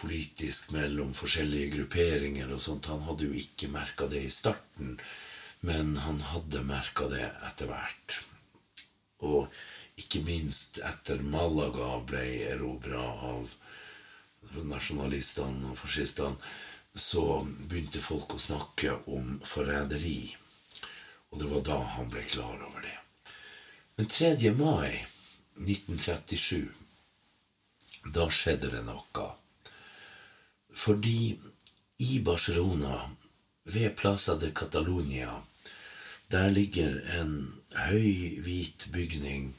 politisk 0.00 0.70
mellom 0.74 1.12
forskjellige 1.16 1.74
grupperinger 1.76 2.50
og 2.54 2.62
sånt. 2.62 2.88
Han 2.90 3.04
hadde 3.06 3.28
jo 3.28 3.36
ikke 3.36 3.70
merka 3.72 4.08
det 4.10 4.24
i 4.26 4.32
starten, 4.32 4.96
men 5.66 5.96
han 6.06 6.20
hadde 6.32 6.64
merka 6.66 7.08
det 7.12 7.26
etter 7.48 7.70
hvert. 7.70 8.20
Og 9.28 9.50
ikke 10.00 10.22
minst 10.24 10.80
etter 10.84 11.20
Malaga 11.22 11.98
ble 12.08 12.24
erobra 12.48 13.02
av 13.30 13.52
nasjonalistene 14.70 15.70
og 15.70 15.78
fascistene, 15.78 16.36
så 16.96 17.42
begynte 17.70 18.00
folk 18.02 18.34
å 18.34 18.42
snakke 18.42 18.96
om 19.14 19.36
forræderi. 19.46 20.32
Og 21.30 21.42
det 21.42 21.50
var 21.52 21.62
da 21.68 21.76
han 21.94 22.08
ble 22.10 22.24
klar 22.26 22.56
over 22.66 22.82
det. 22.82 22.96
Men 23.98 24.08
3. 24.10 24.32
mai 24.58 24.96
1937, 25.60 26.72
da 28.16 28.26
skjedde 28.32 28.72
det 28.72 28.82
noe. 28.88 29.28
Fordi 30.74 31.40
i 31.98 32.18
Barcelona, 32.24 33.10
ved 33.64 33.96
Plaza 33.96 34.34
de 34.34 34.50
Catalonia, 34.50 35.42
der 36.30 36.50
ligger 36.50 37.20
en 37.20 37.60
høy, 37.74 38.40
hvit 38.42 38.86
bygning 38.92 39.54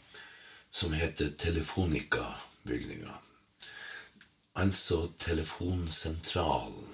som 0.71 0.93
heter 0.93 1.30
Telefonica-bygninga. 1.38 3.13
Altså 4.56 5.12
telefonsentralen. 5.19 6.88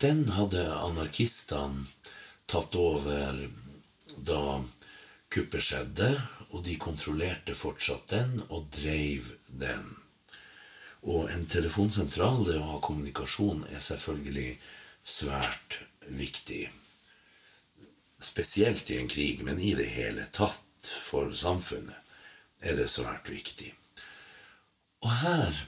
Den 0.00 0.28
hadde 0.32 0.62
anarkistene 0.72 1.84
tatt 2.48 2.76
over 2.76 3.40
da 4.16 4.42
kuppet 5.32 5.64
skjedde, 5.64 6.12
og 6.50 6.64
de 6.66 6.76
kontrollerte 6.80 7.54
fortsatt 7.54 8.08
den 8.10 8.40
og 8.48 8.70
dreiv 8.74 9.28
den. 9.48 9.84
Og 11.02 11.30
en 11.32 11.46
telefonsentral, 11.48 12.44
det 12.44 12.58
å 12.60 12.68
ha 12.74 12.80
kommunikasjon, 12.84 13.64
er 13.72 13.80
selvfølgelig 13.80 14.50
svært 15.02 15.80
viktig. 16.12 16.66
Spesielt 18.20 18.90
i 18.92 18.98
en 19.00 19.08
krig, 19.08 19.40
men 19.46 19.60
i 19.60 19.72
det 19.78 19.88
hele 19.94 20.26
tatt 20.34 20.60
for 20.84 21.32
samfunnet 21.36 21.96
er 22.60 22.76
det 22.76 22.90
svært 22.92 23.30
viktig. 23.32 23.70
Og 25.00 25.12
her 25.22 25.62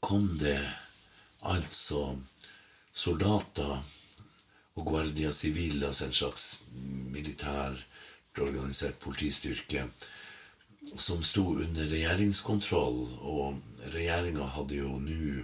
kom 0.00 0.30
det 0.40 0.60
altså 1.44 2.16
soldater 2.96 3.76
og 4.76 4.84
Guardia 4.88 5.32
Civil, 5.32 5.84
altså 5.84 6.06
en 6.06 6.16
slags 6.16 6.46
militær 7.12 7.76
organisert 8.40 8.98
politistyrke, 9.00 9.86
som 10.94 11.22
sto 11.22 11.44
under 11.56 11.88
regjeringskontroll, 11.90 13.00
og 13.20 13.90
regjeringa 13.94 14.46
hadde 14.56 14.78
jo 14.78 14.98
nå 15.02 15.42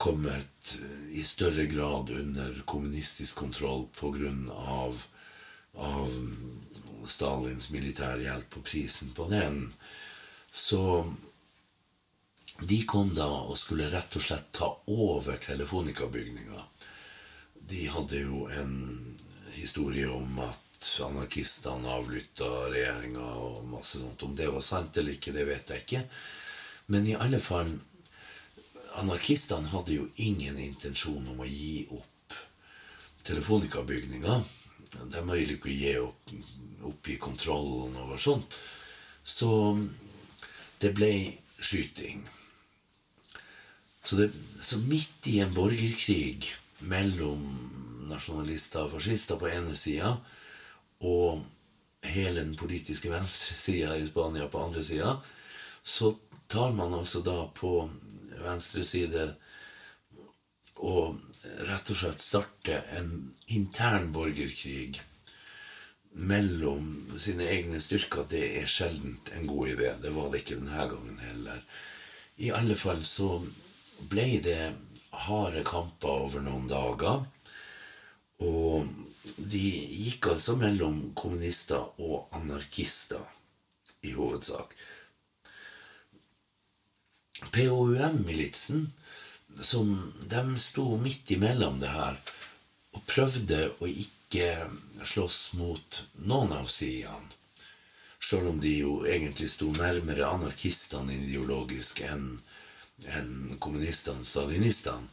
kommet 0.00 0.76
i 1.14 1.22
større 1.24 1.66
grad 1.70 2.10
under 2.10 2.56
kommunistisk 2.66 3.38
kontroll 3.44 3.86
grunn 4.16 4.48
av, 4.50 5.04
av 5.76 6.10
Stalins 7.06 7.70
militærhjelp 7.70 8.58
og 8.58 8.66
prisen 8.66 9.12
på 9.16 9.28
den. 9.30 9.68
Så 10.50 10.82
de 12.60 12.80
kom 12.86 13.14
da 13.14 13.28
og 13.44 13.56
skulle 13.58 13.90
rett 13.92 14.16
og 14.16 14.22
slett 14.22 14.50
ta 14.54 14.70
over 14.90 15.38
Telefonica-bygninga. 15.42 16.66
De 17.64 17.86
hadde 17.90 18.20
jo 18.26 18.44
en 18.52 18.76
historie 19.54 20.10
om 20.10 20.38
at 20.44 20.63
anarkistene 21.04 21.90
avlytta 21.96 22.48
regjeringa 22.72 23.24
og 23.40 23.64
masse 23.70 24.00
sånt. 24.00 24.22
Om 24.22 24.34
det 24.36 24.50
var 24.52 24.64
sant 24.64 24.96
eller 25.00 25.16
ikke, 25.16 25.34
det 25.34 25.46
vet 25.48 25.72
jeg 25.72 25.84
ikke. 25.84 26.02
Men 26.92 27.08
i 27.08 27.16
alle 27.16 27.40
fall 27.42 27.72
anarkistene 29.00 29.70
hadde 29.72 29.96
jo 29.96 30.08
ingen 30.22 30.58
intensjon 30.60 31.32
om 31.32 31.40
å 31.42 31.48
gi 31.48 31.86
opp 31.94 32.36
telefonikabygninga. 33.24 34.36
De 35.10 35.24
ville 35.30 35.56
ikke 35.56 35.72
gi 35.72 35.96
opp, 35.98 36.34
oppgi 36.90 37.18
kontrollen 37.22 37.96
over 38.04 38.20
sånt. 38.20 38.58
Så 39.24 39.50
det 40.82 40.92
ble 40.94 41.10
skyting. 41.58 42.20
Så, 44.04 44.18
det, 44.20 44.28
så 44.60 44.78
midt 44.84 45.30
i 45.32 45.38
en 45.40 45.54
borgerkrig 45.56 46.52
mellom 46.84 47.40
nasjonalister 48.10 48.84
og 48.84 48.98
fascister 48.98 49.40
på 49.40 49.48
ene 49.48 49.72
sida 49.76 50.12
og 51.00 51.42
hele 52.04 52.42
den 52.42 52.54
politiske 52.56 53.10
venstresida 53.10 53.96
i 53.96 54.06
Spania 54.06 54.48
på 54.48 54.62
andre 54.64 54.82
sida, 54.82 55.16
så 55.82 56.14
tar 56.46 56.72
man 56.72 56.94
altså 56.94 57.20
da 57.24 57.46
på 57.54 57.88
venstre 58.44 58.84
side 58.84 59.34
og 60.84 61.16
rett 61.68 61.90
og 61.92 61.96
slett 61.98 62.20
starter 62.20 62.86
en 62.98 63.10
intern 63.54 64.10
borgerkrig 64.12 65.00
mellom 66.14 67.18
sine 67.18 67.46
egne 67.50 67.80
styrker. 67.82 68.26
Det 68.30 68.44
er 68.60 68.70
sjelden 68.70 69.16
en 69.34 69.46
god 69.46 69.74
idé. 69.74 69.92
Det 70.02 70.12
var 70.14 70.30
det 70.30 70.42
ikke 70.42 70.58
denne 70.60 70.88
gangen 70.90 71.20
heller. 71.22 71.62
I 72.36 72.50
alle 72.54 72.76
fall 72.78 73.04
så 73.06 73.38
ble 74.10 74.26
det 74.42 74.60
harde 75.26 75.62
kamper 75.66 76.24
over 76.26 76.42
noen 76.42 76.68
dager. 76.70 77.24
Og 78.44 78.88
de 79.36 79.62
gikk 80.04 80.28
altså 80.34 80.56
mellom 80.60 81.00
kommunister 81.16 82.00
og 82.02 82.28
anarkister, 82.36 83.22
i 84.04 84.12
hovedsak. 84.12 84.74
POUM-militsen, 87.54 88.84
som 89.60 89.94
de 90.28 90.42
sto 90.60 90.84
midt 91.00 91.30
imellom 91.36 91.78
det 91.80 91.92
her, 91.92 92.18
og 92.94 93.06
prøvde 93.08 93.62
å 93.80 93.88
ikke 93.88 94.68
slåss 95.04 95.40
mot 95.58 96.02
noen 96.28 96.52
av 96.58 96.68
sidene. 96.70 97.32
Sjøl 98.24 98.46
om 98.54 98.60
de 98.60 98.70
jo 98.78 98.92
egentlig 99.04 99.50
sto 99.52 99.68
nærmere 99.74 100.28
anarkistene 100.28 101.12
ideologisk 101.16 102.00
enn 102.06 102.28
en 103.18 103.56
kommunistene, 103.60 104.24
stalinistene, 104.24 105.10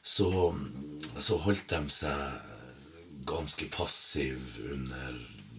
så, 0.00 0.30
så 1.20 1.36
holdt 1.44 1.68
de 1.74 1.80
seg 1.92 2.54
ganske 3.28 3.68
passiv 3.72 4.58
under 4.72 5.18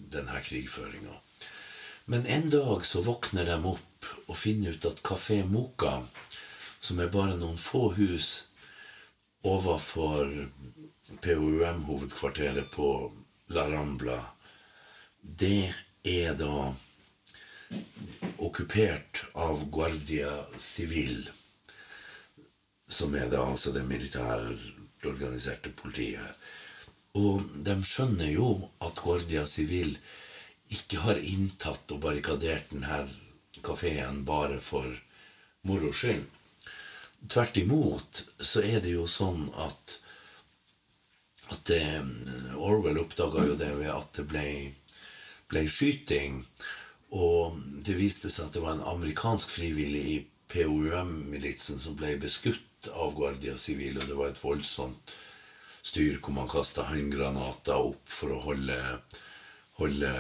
denne 0.10 0.42
krigføringa. 0.42 1.16
Men 2.10 2.26
en 2.26 2.50
dag 2.50 2.86
så 2.86 3.02
våkner 3.06 3.46
de 3.46 3.58
opp 3.70 4.08
og 4.26 4.38
finner 4.38 4.74
ut 4.74 4.86
at 4.90 5.04
Kafé 5.06 5.44
Moka, 5.46 6.00
som 6.80 7.00
er 7.00 7.12
bare 7.14 7.38
noen 7.38 7.60
få 7.60 7.92
hus 7.94 8.30
overfor 9.46 10.32
POUM-hovedkvarteret 11.22 12.72
på 12.74 12.90
La 13.54 13.68
Rambla, 13.70 14.18
det 15.22 15.70
er 16.04 16.34
da 16.40 16.72
okkupert 18.40 19.24
av 19.38 19.66
Guardia 19.70 20.32
Civil, 20.58 21.30
som 22.90 23.14
er 23.16 23.30
da 23.30 23.44
altså 23.46 23.74
det 23.76 23.86
militærorganiserte 23.86 25.74
politiet 25.78 26.24
her. 26.24 26.34
Og 27.18 27.46
de 27.66 27.76
skjønner 27.86 28.30
jo 28.30 28.50
at 28.86 29.00
Guardia 29.02 29.46
Civil 29.50 29.96
ikke 30.70 31.02
har 31.02 31.18
inntatt 31.18 31.90
og 31.96 32.04
barrikadert 32.04 32.70
denne 32.70 33.08
kafeen 33.66 34.22
bare 34.26 34.60
for 34.62 34.86
moro 35.66 35.90
skyld. 35.94 36.22
Tvert 37.28 37.58
imot 37.58 38.22
så 38.40 38.62
er 38.64 38.80
det 38.84 38.94
jo 38.94 39.08
sånn 39.10 39.50
at 39.58 39.98
at 41.50 41.66
det, 41.66 41.82
Orwell 42.62 43.00
oppdaga 43.02 43.46
jo 43.48 43.56
det 43.58 43.72
ved 43.80 43.90
at 43.90 44.12
det 44.20 44.26
ble, 44.30 44.50
ble 45.50 45.64
skyting. 45.66 46.44
Og 47.18 47.58
det 47.86 47.96
viste 47.98 48.30
seg 48.30 48.46
at 48.46 48.58
det 48.58 48.62
var 48.62 48.76
en 48.78 48.86
amerikansk 48.92 49.50
frivillig 49.56 50.04
i 50.12 50.18
POUM-militsen 50.54 51.82
som 51.82 51.98
ble 51.98 52.16
beskutt 52.22 52.90
av 52.94 53.16
Guardia 53.18 53.58
Civil, 53.58 53.98
og 53.98 54.06
det 54.06 54.18
var 54.18 54.30
et 54.30 54.44
voldsomt 54.44 55.16
styr 55.82 56.20
hvor 56.20 56.36
man 56.36 56.50
kasta 56.52 56.86
håndgranater 56.90 57.80
opp 57.80 58.10
for 58.10 58.36
å 58.36 58.44
holde, 58.50 58.80
holde 59.80 60.14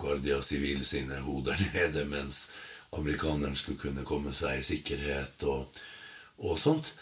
Guardia 0.00 0.40
Civil 0.42 0.84
sine 0.84 1.20
hoder 1.24 1.58
nede, 1.74 2.04
mens 2.10 2.48
amerikaneren 2.94 3.56
skulle 3.58 3.80
kunne 3.80 4.06
komme 4.06 4.32
seg 4.34 4.60
i 4.60 4.66
sikkerhet 4.66 5.44
og, 5.50 5.82
og 6.42 6.58
sånt. 6.60 6.92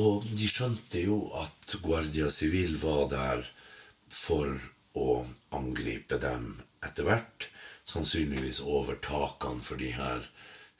Og 0.00 0.24
de 0.26 0.48
skjønte 0.50 1.04
jo 1.04 1.18
at 1.40 1.76
Guardia 1.84 2.30
Civil 2.32 2.76
var 2.80 3.08
der 3.12 3.44
for 4.14 4.56
å 4.94 5.24
angripe 5.56 6.18
dem 6.22 6.54
etter 6.84 7.08
hvert. 7.08 7.48
Sannsynligvis 7.84 8.62
over 8.64 8.96
takene 9.04 9.64
for 9.64 9.80
de 9.80 9.90
her 9.96 10.24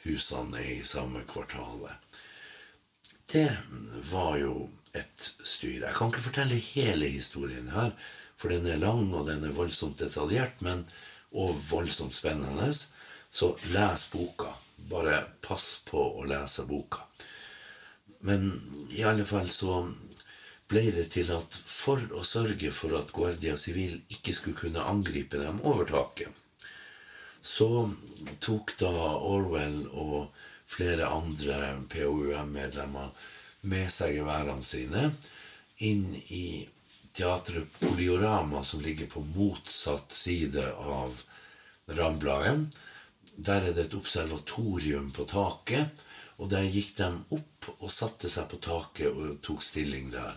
husene 0.05 0.61
i 0.61 0.80
samme 0.85 1.24
kvartalet. 1.28 1.97
Det 3.32 3.49
var 4.11 4.37
jo 4.39 4.55
et 4.95 5.30
styr. 5.42 5.84
Jeg 5.86 5.95
kan 5.97 6.12
ikke 6.12 6.26
fortelle 6.28 6.61
hele 6.72 7.11
historien 7.11 7.70
her, 7.74 7.95
for 8.36 8.53
den 8.53 8.66
er 8.66 8.80
lang 8.82 9.09
og 9.14 9.26
den 9.28 9.45
er 9.47 9.55
voldsomt 9.57 9.99
detaljert, 10.03 10.62
men, 10.64 10.84
og 11.34 11.55
voldsomt 11.70 12.14
spennende. 12.14 12.70
Så 13.34 13.55
les 13.74 14.07
boka. 14.12 14.53
Bare 14.90 15.24
pass 15.42 15.80
på 15.86 16.01
å 16.20 16.26
lese 16.28 16.66
boka. 16.68 17.03
Men 18.24 18.53
i 18.95 19.03
alle 19.05 19.26
fall 19.28 19.51
så 19.53 19.82
ble 20.70 20.86
det 20.95 21.09
til 21.12 21.28
at 21.34 21.59
for 21.59 22.01
å 22.16 22.22
sørge 22.24 22.70
for 22.72 22.97
at 22.97 23.12
Guardia 23.12 23.57
Civil 23.61 23.99
ikke 24.14 24.32
skulle 24.32 24.59
kunne 24.59 24.86
angripe 24.88 25.40
dem 25.40 25.61
over 25.66 25.88
taket, 25.90 26.30
så 27.45 27.90
tok 28.40 28.72
da 28.80 28.92
Orwell 29.28 29.82
og 29.92 30.30
flere 30.64 31.11
andre 31.12 31.74
POUM-medlemmer 31.92 33.11
med 33.70 33.90
seg 33.92 34.18
geværene 34.18 34.64
sine 34.66 35.08
inn 35.84 36.06
i 36.28 36.64
teatret 37.14 37.70
Poliorama, 37.80 38.62
som 38.62 38.82
ligger 38.82 39.06
på 39.10 39.22
motsatt 39.34 40.12
side 40.12 40.64
av 40.72 41.22
Ramblaen. 41.86 42.68
Der 43.36 43.62
er 43.62 43.74
det 43.74 43.88
et 43.88 43.96
observatorium 43.98 45.10
på 45.14 45.26
taket, 45.30 46.02
og 46.38 46.50
der 46.50 46.66
gikk 46.66 46.94
de 46.98 47.10
opp 47.36 47.68
og 47.78 47.90
satte 47.94 48.30
seg 48.30 48.48
på 48.50 48.58
taket 48.62 49.10
og 49.10 49.38
tok 49.46 49.62
stilling 49.62 50.10
der. 50.14 50.34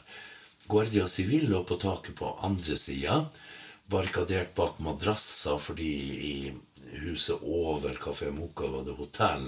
Guardia 0.68 1.08
Civil 1.08 1.48
lå 1.50 1.64
på 1.64 1.78
taket 1.82 2.18
på 2.20 2.34
andre 2.46 2.78
sida, 2.78 3.22
barrikadert 3.88 4.54
bak 4.56 4.82
madrasser 4.84 5.58
fordi 5.62 5.94
i 6.28 6.34
huset 7.06 7.42
over 7.42 7.96
Kafé 8.02 8.30
Moka 8.36 8.68
var 8.68 8.84
det 8.86 8.98
hotell, 9.00 9.48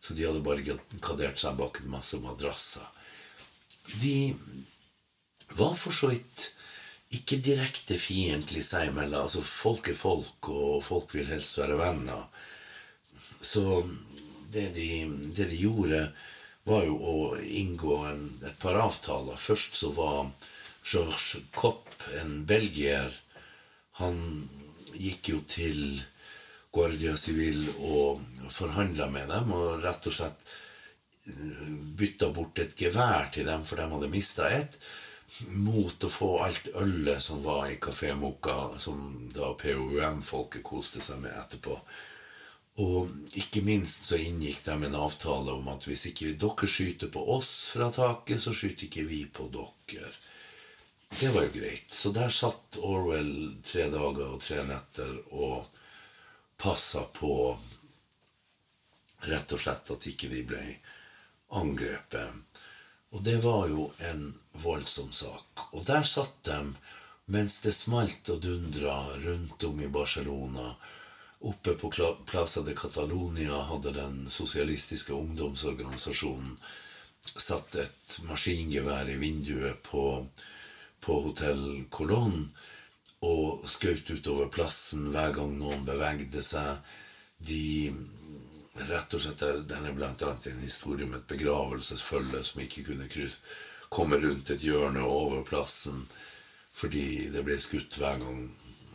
så 0.00 0.14
de 0.14 0.26
hadde 0.26 0.42
barrikadert 0.44 1.38
seg 1.40 1.56
bak 1.58 1.80
en 1.80 1.92
masse 1.94 2.18
madrasser. 2.20 2.84
De 4.00 4.34
var 5.56 5.74
for 5.78 5.94
så 5.94 6.10
vidt 6.10 6.50
ikke 7.16 7.38
direkte 7.42 7.96
fiendtlig 8.00 8.64
seg 8.66 8.90
imellom. 8.90 9.22
Altså, 9.24 9.42
folk 9.44 9.90
er 9.92 9.98
folk, 9.98 10.50
og 10.50 10.82
folk 10.84 11.14
vil 11.14 11.28
helst 11.30 11.60
være 11.60 11.78
venner. 11.80 12.26
Så 13.40 13.84
det 14.52 14.72
de, 14.76 14.90
det 15.36 15.48
de 15.52 15.60
gjorde, 15.60 16.02
var 16.66 16.82
jo 16.88 16.96
å 16.98 17.16
inngå 17.38 18.00
en, 18.10 18.26
et 18.42 18.58
par 18.62 18.78
avtaler. 18.82 19.38
Først 19.38 19.78
så 19.78 19.92
var 19.94 20.26
Georges 20.86 21.36
Kopp, 21.54 21.86
en 22.20 22.42
belgier, 22.46 23.14
han 24.02 24.18
gikk 24.96 25.30
jo 25.32 25.40
til 25.48 25.80
Guardia 26.74 27.14
Civil 27.16 27.62
og 27.78 28.20
forhandla 28.52 29.08
med 29.12 29.30
dem 29.32 29.54
og 29.56 29.80
rett 29.84 30.08
og 30.10 30.14
slett 30.18 30.42
bytta 31.26 32.30
bort 32.34 32.58
et 32.62 32.76
gevær 32.78 33.30
til 33.34 33.46
dem, 33.48 33.64
for 33.66 33.80
de 33.80 33.88
hadde 33.90 34.10
mista 34.12 34.48
et, 34.52 34.78
mot 35.58 36.04
å 36.06 36.10
få 36.10 36.28
alt 36.44 36.68
ølet 36.78 37.22
som 37.22 37.40
var 37.42 37.66
i 37.70 37.80
Kafé 37.82 38.12
Moka, 38.14 38.76
som 38.78 39.28
da 39.34 39.50
POUM-folket 39.58 40.62
koste 40.66 41.02
seg 41.02 41.18
med 41.24 41.34
etterpå. 41.34 41.74
Og 42.84 43.10
ikke 43.40 43.64
minst 43.64 44.06
så 44.10 44.18
inngikk 44.20 44.60
de 44.66 44.76
en 44.86 44.98
avtale 45.00 45.54
om 45.56 45.68
at 45.72 45.86
hvis 45.88 46.06
ikke 46.10 46.36
dere 46.38 46.68
skyter 46.68 47.10
på 47.12 47.22
oss 47.34 47.52
fra 47.72 47.88
taket, 47.90 48.38
så 48.42 48.52
skyter 48.54 48.86
ikke 48.86 49.06
vi 49.08 49.24
på 49.26 49.48
dere. 49.54 50.12
Det 51.16 51.30
var 51.32 51.46
jo 51.46 51.54
greit. 51.54 51.88
Så 51.90 52.12
der 52.12 52.28
satt 52.34 52.76
Orwell 52.84 53.56
tre 53.64 53.86
dager 53.90 54.28
og 54.28 54.42
tre 54.42 54.60
netter 54.68 55.14
og 55.32 55.64
passa 56.60 57.06
på 57.16 57.32
rett 59.26 59.52
og 59.52 59.62
slett 59.62 59.90
at 59.94 60.06
ikke 60.10 60.28
vi 60.30 60.42
ble 60.46 60.60
angrepet. 61.50 62.62
Og 63.14 63.22
det 63.22 63.36
var 63.44 63.68
jo 63.70 63.90
en 64.10 64.28
voldsom 64.62 65.12
sak. 65.12 65.68
Og 65.72 65.86
der 65.86 66.02
satt 66.02 66.42
de 66.48 66.60
mens 67.32 67.58
det 67.64 67.74
smalt 67.74 68.28
og 68.30 68.42
dundra 68.42 68.98
rundt 69.24 69.64
om 69.66 69.80
i 69.82 69.88
Barcelona. 69.90 70.74
Oppe 71.40 71.74
på 71.78 71.90
Plaza 72.26 72.62
de 72.62 72.74
Catalonia 72.74 73.60
hadde 73.70 73.92
den 73.96 74.26
sosialistiske 74.30 75.12
ungdomsorganisasjonen 75.12 76.58
satt 77.34 77.76
et 77.80 78.18
maskingevær 78.28 79.08
i 79.10 79.16
vinduet 79.20 79.82
på, 79.82 80.04
på 81.02 81.18
Hotell 81.26 81.84
Colon 81.90 82.46
og 83.26 83.66
skjøt 83.70 84.12
utover 84.12 84.50
plassen 84.52 85.08
hver 85.14 85.34
gang 85.36 85.56
noen 85.58 85.84
bevegde 85.88 86.42
seg. 86.44 86.78
De 87.36 87.90
rett 88.88 89.14
og 89.14 89.22
slett 89.22 89.40
der, 89.40 89.62
Den 89.68 89.86
er 89.86 89.96
annet 89.96 90.46
en 90.46 90.60
historie 90.60 91.06
med 91.06 91.18
et 91.18 91.32
begravelsesfølge 91.32 92.42
som 92.42 92.60
ikke 92.60 92.84
kunne 92.90 93.08
kryss, 93.08 93.38
komme 93.88 94.18
rundt 94.20 94.50
et 94.50 94.62
hjørne 94.62 95.02
over 95.02 95.44
plassen 95.44 96.06
fordi 96.76 97.30
det 97.32 97.40
ble 97.46 97.56
skutt 97.56 97.96
hver 97.96 98.18
gang 98.20 98.40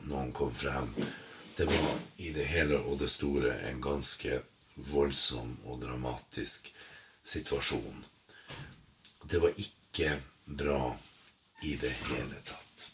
noen 0.05 0.32
kom 0.38 0.51
frem. 0.53 0.91
Det 1.57 1.65
var 1.65 1.95
i 2.21 2.29
det 2.36 2.45
hele 2.51 2.77
og 2.77 2.99
det 3.01 3.09
store 3.09 3.55
en 3.69 3.82
ganske 3.82 4.38
voldsom 4.91 5.55
og 5.65 5.82
dramatisk 5.82 6.69
situasjon. 7.23 8.05
Det 9.25 9.41
var 9.41 9.57
ikke 9.57 10.13
bra 10.45 10.93
i 11.65 11.75
det 11.82 11.91
hele 12.05 12.38
tatt. 12.45 12.86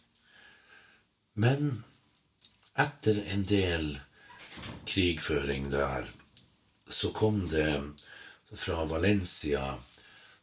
Men 1.34 1.84
etter 2.80 3.20
en 3.34 3.44
del 3.48 3.92
krigføring 4.90 5.70
der, 5.72 6.08
så 6.88 7.12
kom 7.12 7.48
det 7.48 7.72
fra 8.52 8.86
Valencia 8.86 9.76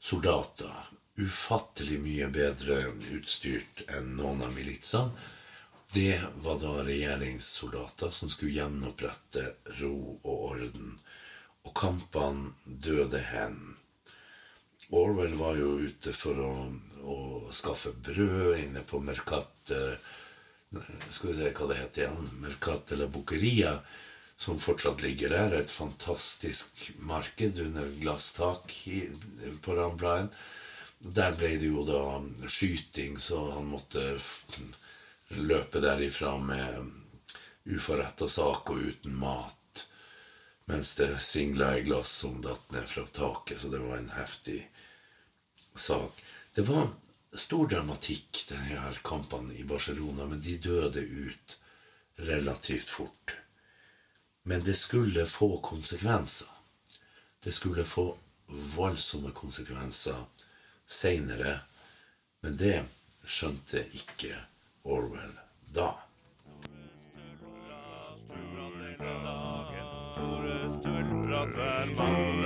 soldater. 0.01 0.75
Ufattelig 1.17 2.01
mye 2.03 2.29
bedre 2.35 2.81
utstyrt 3.15 3.85
enn 3.89 4.17
noen 4.19 4.43
av 4.43 4.53
militsene. 4.57 5.15
Det 5.95 6.19
var 6.43 6.59
da 6.59 6.81
regjeringssoldater 6.83 8.11
som 8.11 8.31
skulle 8.31 8.57
gjenopprette 8.57 9.45
ro 9.79 9.95
og 10.25 10.35
orden. 10.51 10.97
Og 11.65 11.75
kampene 11.79 12.51
døde 12.67 13.21
hen. 13.31 13.61
Orwell 14.91 15.37
var 15.39 15.57
jo 15.57 15.77
ute 15.87 16.13
for 16.13 16.41
å, 16.43 16.51
å 17.07 17.19
skaffe 17.55 17.95
brød 17.95 18.59
inne 18.67 18.83
på 18.85 19.01
Mercate 19.01 19.79
Skal 20.75 21.31
vi 21.31 21.37
se 21.39 21.53
hva 21.55 21.69
det 21.71 21.79
heter 21.79 22.03
igjen? 22.05 22.29
Mercat 22.43 22.93
la 22.99 23.07
Buccheria, 23.07 23.77
som 24.37 24.59
fortsatt 24.59 25.03
ligger 25.03 25.29
der. 25.29 25.55
Et 25.55 25.71
fantastisk 25.71 26.91
marked 26.99 27.61
under 27.61 27.89
glasstak 28.01 28.73
i, 28.87 29.09
på 29.61 29.75
Ramblaen. 29.75 30.31
Der 30.99 31.37
ble 31.37 31.57
det 31.61 31.69
jo 31.69 31.85
da 31.85 32.49
skyting, 32.49 33.19
så 33.21 33.51
han 33.57 33.69
måtte 33.69 34.17
løpe 35.29 35.83
derifra 35.85 36.37
med 36.39 36.91
uforretta 37.65 38.29
sak 38.29 38.71
og 38.73 38.89
uten 38.89 39.17
mat. 39.21 39.87
Mens 40.65 40.95
det 40.97 41.11
singla 41.21 41.75
i 41.79 41.85
glass 41.85 42.13
som 42.25 42.41
datt 42.43 42.73
ned 42.73 42.87
fra 42.89 43.05
taket, 43.07 43.61
så 43.61 43.69
det 43.69 43.83
var 43.85 43.99
en 43.99 44.13
heftig 44.17 44.63
sak. 45.75 46.23
Det 46.55 46.65
var 46.65 46.89
stor 47.35 47.69
dramatikk, 47.69 48.45
denne 48.49 48.81
her 48.81 49.01
kampene 49.05 49.53
i 49.59 49.67
Barcelona, 49.69 50.25
men 50.31 50.41
de 50.41 50.57
døde 50.63 51.03
ut 51.03 51.59
relativt 52.17 52.89
fort. 52.89 53.37
Men 54.47 54.65
det 54.65 54.75
skulle 54.75 55.27
få 55.27 55.61
konsekvenser. 55.61 56.49
Det 57.45 57.53
skulle 57.53 57.85
få 57.85 58.17
voldsomme 58.77 59.31
konsekvenser 59.31 60.25
seinere, 60.87 61.59
men 62.45 62.57
det 62.61 62.83
skjønte 63.25 63.81
ikke 63.97 64.37
Orwell 64.85 65.33
da. 65.73 65.95
Mandag. 71.97 72.44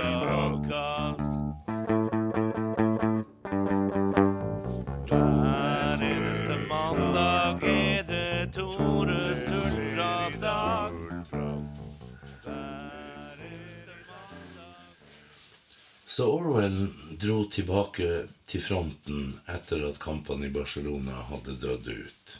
Så 16.19 16.31
Orwell 16.31 16.87
dro 17.15 17.45
tilbake 17.47 18.07
til 18.43 18.59
fronten 18.59 19.29
etter 19.47 19.85
at 19.87 20.01
kampene 20.03 20.49
i 20.49 20.51
Barcelona 20.51 21.21
hadde 21.29 21.55
dødd 21.61 21.87
ut. 21.87 22.33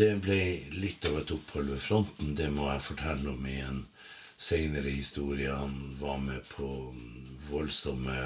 Det 0.00 0.14
ble 0.24 0.38
litt 0.72 1.04
av 1.04 1.18
et 1.20 1.34
opphold 1.36 1.68
ved 1.74 1.82
fronten, 1.84 2.32
det 2.38 2.48
må 2.54 2.70
jeg 2.70 2.86
fortelle 2.86 3.34
om 3.34 3.44
i 3.44 3.58
en 3.60 3.82
senere 4.40 4.88
historie. 4.88 5.52
Han 5.52 5.76
var 6.00 6.16
med 6.24 6.48
på 6.48 6.70
voldsomme 7.50 8.16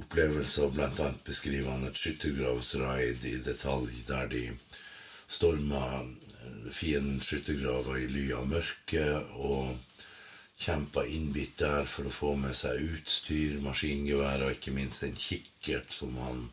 opplevelser, 0.00 0.72
blant 0.72 1.04
annet 1.04 1.28
beskriver 1.28 1.74
han 1.76 1.84
et 1.84 2.00
skyttergravsraid 2.00 3.28
i 3.28 3.36
detalj, 3.44 4.00
der 4.08 4.32
de 4.32 4.46
storma 5.28 6.06
fiendens 6.72 7.28
skyttergraver 7.28 8.00
i 8.00 8.12
ly 8.16 8.30
av 8.40 8.48
mørket 8.56 9.36
og 9.36 9.76
kjempa 10.56 11.04
innbitt 11.06 11.58
der 11.58 11.84
for 11.88 12.08
å 12.08 12.14
få 12.14 12.32
med 12.38 12.54
seg 12.56 12.82
utstyr, 12.82 13.58
maskingevær 13.64 14.46
og 14.46 14.54
ikke 14.54 14.74
minst 14.74 15.04
en 15.06 15.16
kikkert 15.18 15.92
som 15.92 16.14
han 16.22 16.46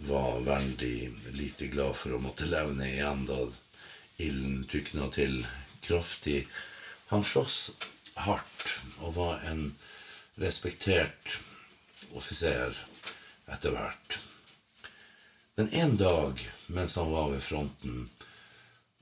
var 0.00 0.40
veldig 0.46 1.32
lite 1.36 1.68
glad 1.72 1.96
for 1.98 2.16
å 2.16 2.22
måtte 2.22 2.48
levne 2.48 2.86
igjen 2.88 3.26
da 3.28 3.42
ilden 4.20 4.64
tykna 4.70 5.10
til 5.12 5.42
kraftig. 5.84 6.46
Han 7.12 7.26
sloss 7.26 7.70
hardt 8.20 8.78
og 9.00 9.16
var 9.18 9.44
en 9.50 9.72
respektert 10.40 11.40
offiser 12.16 12.76
etter 13.50 13.74
hvert. 13.74 14.18
Men 15.58 15.68
en 15.82 15.96
dag 16.00 16.40
mens 16.72 16.96
han 16.96 17.10
var 17.12 17.32
ved 17.34 17.42
fronten, 17.44 18.08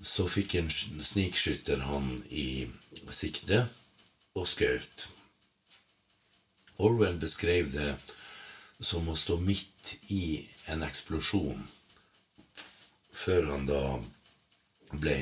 så 0.01 0.27
fikk 0.31 0.55
en 0.59 0.71
snikskytter 0.71 1.83
han 1.87 2.23
i 2.31 2.67
sikte 3.15 3.65
og 4.39 4.47
skjøt. 4.49 5.09
Orwell 6.79 7.19
beskrev 7.19 7.73
det 7.75 7.91
som 8.81 9.09
å 9.11 9.17
stå 9.19 9.39
midt 9.43 9.97
i 10.15 10.39
en 10.71 10.85
eksplosjon, 10.87 11.65
før 13.11 13.51
han 13.53 13.67
da 13.67 13.83
ble 14.95 15.19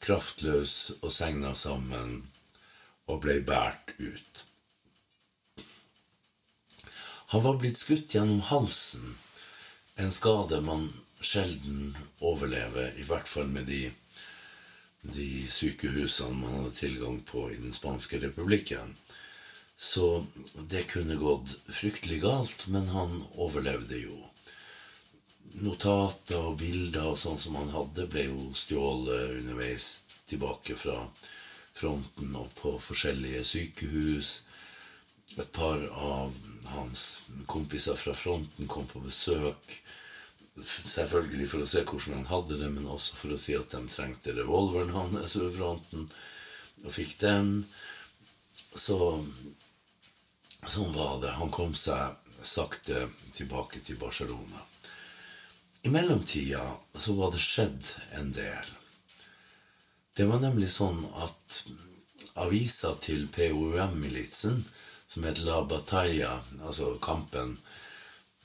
kraftløs 0.00 0.76
og 1.02 1.12
segna 1.12 1.52
sammen 1.54 2.22
og 3.06 3.20
ble 3.26 3.38
båret 3.46 3.92
ut. 4.00 4.44
Han 7.34 7.42
var 7.42 7.58
blitt 7.60 7.78
skutt 7.78 8.14
gjennom 8.14 8.40
halsen, 8.48 9.16
en 10.00 10.12
skade 10.14 10.60
man 10.64 10.88
sjelden 11.20 11.94
overlever, 12.20 12.92
i 12.96 13.04
hvert 13.08 13.28
fall 13.28 13.48
med 13.50 13.66
de, 13.68 13.88
de 15.14 15.46
sykehusene 15.50 16.40
man 16.40 16.58
hadde 16.58 16.74
tilgang 16.76 17.20
på 17.28 17.46
i 17.52 17.58
den 17.60 17.74
spanske 17.74 18.20
republikken. 18.22 18.96
Så 19.76 20.24
det 20.70 20.86
kunne 20.92 21.18
gått 21.20 21.58
fryktelig 21.68 22.22
galt, 22.22 22.66
men 22.72 22.88
han 22.88 23.20
overlevde 23.36 24.00
jo. 24.00 24.16
Notater 25.60 26.50
og 26.50 26.58
bilder 26.60 27.12
og 27.12 27.20
sånn 27.20 27.38
som 27.40 27.56
han 27.60 27.72
hadde, 27.74 28.08
ble 28.12 28.26
jo 28.28 28.50
stjålet 28.56 29.36
underveis 29.38 29.90
tilbake 30.28 30.76
fra 30.76 30.98
fronten 31.76 32.34
og 32.40 32.50
på 32.56 32.74
forskjellige 32.80 33.44
sykehus. 33.44 34.32
Et 35.36 35.52
par 35.52 35.82
av 35.92 36.32
hans 36.72 37.06
kompiser 37.46 37.98
fra 38.00 38.14
fronten 38.16 38.68
kom 38.70 38.88
på 38.88 39.02
besøk. 39.04 39.80
Selvfølgelig 40.64 41.48
for 41.50 41.62
å 41.62 41.68
se 41.68 41.82
hvordan 41.84 42.20
han 42.20 42.30
hadde 42.30 42.60
det, 42.62 42.70
men 42.72 42.88
også 42.88 43.18
for 43.18 43.34
å 43.34 43.40
si 43.40 43.56
at 43.56 43.74
de 43.74 43.82
trengte 43.92 44.34
revolveren 44.36 44.94
hans 44.94 45.36
ved 45.36 45.52
fronten. 45.58 46.06
Og 46.84 46.92
fikk 46.92 47.16
den. 47.20 47.58
Så 48.76 48.96
sånn 50.66 50.94
var 50.96 51.20
det. 51.22 51.34
Han 51.40 51.52
kom 51.52 51.74
seg 51.76 52.16
sakte 52.46 53.06
tilbake 53.32 53.80
til 53.80 53.98
Barcelona. 54.00 54.62
I 55.86 55.92
mellomtida 55.92 56.64
så 56.98 57.14
var 57.14 57.32
det 57.32 57.42
skjedd 57.42 57.92
en 58.18 58.32
del. 58.34 58.72
Det 60.16 60.24
var 60.26 60.40
nemlig 60.42 60.70
sånn 60.72 61.02
at 61.22 61.60
avisa 62.40 62.94
til 63.00 63.26
POUM-militsen, 63.32 64.64
som 65.06 65.26
het 65.28 65.40
La 65.46 65.60
Batalla, 65.68 66.32
altså 66.64 66.96
kampen, 67.02 67.54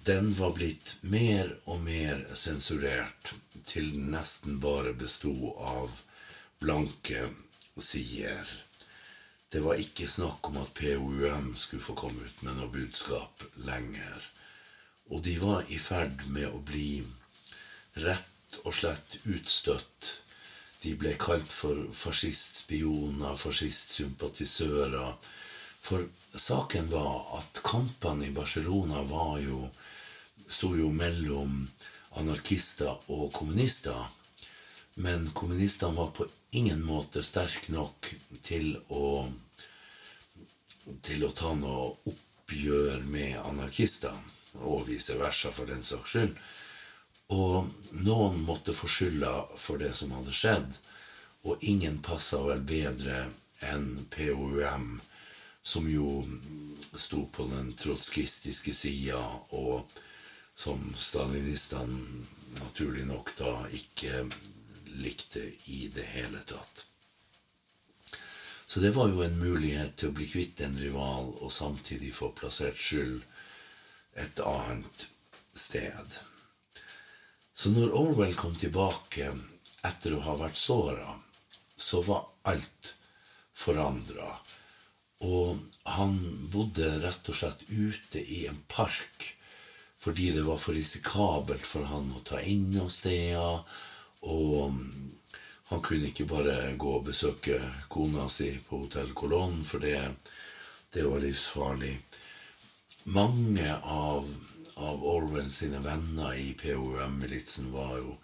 den 0.06 0.34
var 0.34 0.56
blitt 0.58 0.96
mer 1.02 1.52
og 1.70 1.84
mer 1.86 2.24
sensurert 2.34 3.34
til 3.68 3.92
den 3.94 4.10
nesten 4.16 4.58
bare 4.64 4.96
besto 4.98 5.34
av 5.62 6.00
blanke 6.62 7.28
sider. 7.78 8.48
Det 9.52 9.62
var 9.62 9.82
ikke 9.82 10.08
snakk 10.08 10.48
om 10.50 10.58
at 10.62 10.74
POUM 10.78 11.52
skulle 11.60 11.84
få 11.84 11.94
komme 12.00 12.26
ut 12.26 12.44
med 12.46 12.58
noe 12.58 12.72
budskap 12.72 13.46
lenger. 13.68 14.26
Og 15.12 15.22
de 15.26 15.36
var 15.42 15.68
i 15.70 15.78
ferd 15.82 16.26
med 16.32 16.48
å 16.50 16.62
bli 16.66 17.04
rett 18.00 18.58
og 18.64 18.74
slett 18.74 19.20
utstøtt. 19.28 20.12
De 20.82 20.96
ble 20.98 21.14
kalt 21.22 21.52
for 21.54 21.92
fascistspioner, 21.94 23.36
fascistsympatisører, 23.38 25.14
For 25.82 26.06
saken 26.38 26.92
var 26.92 27.40
at 27.40 27.60
kampene 27.66 28.28
i 28.28 28.34
Barcelona 28.34 29.02
var 29.10 29.40
jo 29.42 29.64
sto 30.52 30.74
jo 30.76 30.92
mellom 30.94 31.64
anarkister 32.20 32.92
og 33.12 33.32
kommunister. 33.34 34.10
Men 35.02 35.30
kommunistene 35.34 35.96
var 35.96 36.12
på 36.16 36.28
ingen 36.52 36.84
måte 36.84 37.24
sterke 37.24 37.72
nok 37.72 38.12
til 38.44 38.76
å 38.90 39.32
til 41.06 41.24
å 41.24 41.32
ta 41.36 41.54
noe 41.56 41.92
oppgjør 42.10 43.04
med 43.06 43.38
anarkistene, 43.40 44.18
og 44.66 44.88
vice 44.90 45.16
versa, 45.20 45.52
for 45.54 45.70
den 45.70 45.84
saks 45.86 46.16
skyld. 46.16 46.34
Og 47.32 47.70
noen 48.04 48.42
måtte 48.44 48.74
få 48.76 48.90
skylda 48.92 49.32
for 49.56 49.80
det 49.80 49.94
som 49.96 50.12
hadde 50.18 50.34
skjedd, 50.36 50.76
og 51.48 51.64
ingen 51.64 52.02
passa 52.04 52.42
vel 52.44 52.60
bedre 52.68 53.30
enn 53.72 54.08
POUM, 54.12 54.98
som 55.64 55.88
jo 55.88 56.24
sto 56.98 57.24
på 57.32 57.46
den 57.54 57.72
trotskistiske 57.78 58.74
sida, 58.76 59.22
og 59.56 59.86
som 60.56 60.94
stalinistene 60.98 62.26
naturlig 62.60 63.06
nok 63.08 63.32
da 63.38 63.54
ikke 63.74 64.26
likte 65.02 65.44
i 65.72 65.88
det 65.94 66.06
hele 66.14 66.42
tatt. 66.46 66.86
Så 68.72 68.80
det 68.80 68.94
var 68.96 69.10
jo 69.12 69.24
en 69.24 69.40
mulighet 69.40 69.98
til 70.00 70.12
å 70.12 70.16
bli 70.16 70.28
kvitt 70.30 70.62
en 70.64 70.78
rival 70.80 71.34
og 71.44 71.52
samtidig 71.52 72.14
få 72.16 72.30
plassert 72.36 72.80
skyld 72.80 73.24
et 74.22 74.40
annet 74.48 75.08
sted. 75.54 76.16
Så 77.54 77.72
når 77.72 77.92
Orwell 78.00 78.36
kom 78.40 78.56
tilbake 78.56 79.28
etter 79.88 80.16
å 80.16 80.24
ha 80.24 80.38
vært 80.40 80.60
såra, 80.60 81.18
så 81.76 82.00
var 82.06 82.30
alt 82.48 82.94
forandra. 83.52 84.30
Og 85.28 85.60
han 85.98 86.16
bodde 86.54 86.96
rett 87.04 87.28
og 87.30 87.38
slett 87.38 87.68
ute 87.70 88.24
i 88.24 88.46
en 88.50 88.64
park 88.72 89.34
fordi 90.02 90.32
det 90.32 90.42
var 90.42 90.58
for 90.58 90.74
risikabelt 90.74 91.66
for 91.66 91.86
han 91.86 92.10
å 92.18 92.24
ta 92.26 92.40
inn 92.42 92.72
noen 92.74 92.90
steder. 92.90 93.62
Og 94.26 94.74
han 95.70 95.84
kunne 95.86 96.10
ikke 96.10 96.26
bare 96.30 96.56
gå 96.74 96.96
og 96.98 97.06
besøke 97.06 97.60
kona 97.92 98.26
si 98.30 98.50
på 98.66 98.82
Hotell 98.82 99.14
Colon, 99.14 99.62
for 99.64 99.84
det, 99.84 100.00
det 100.94 101.06
var 101.06 101.22
livsfarlig. 101.22 101.94
Mange 103.14 103.76
av, 103.78 104.26
av 104.76 105.06
Orwell 105.14 105.52
sine 105.54 105.84
venner 105.86 106.34
i 106.34 106.52
POM-militsen 106.58 107.70
var 107.74 107.96
jo 108.02 108.18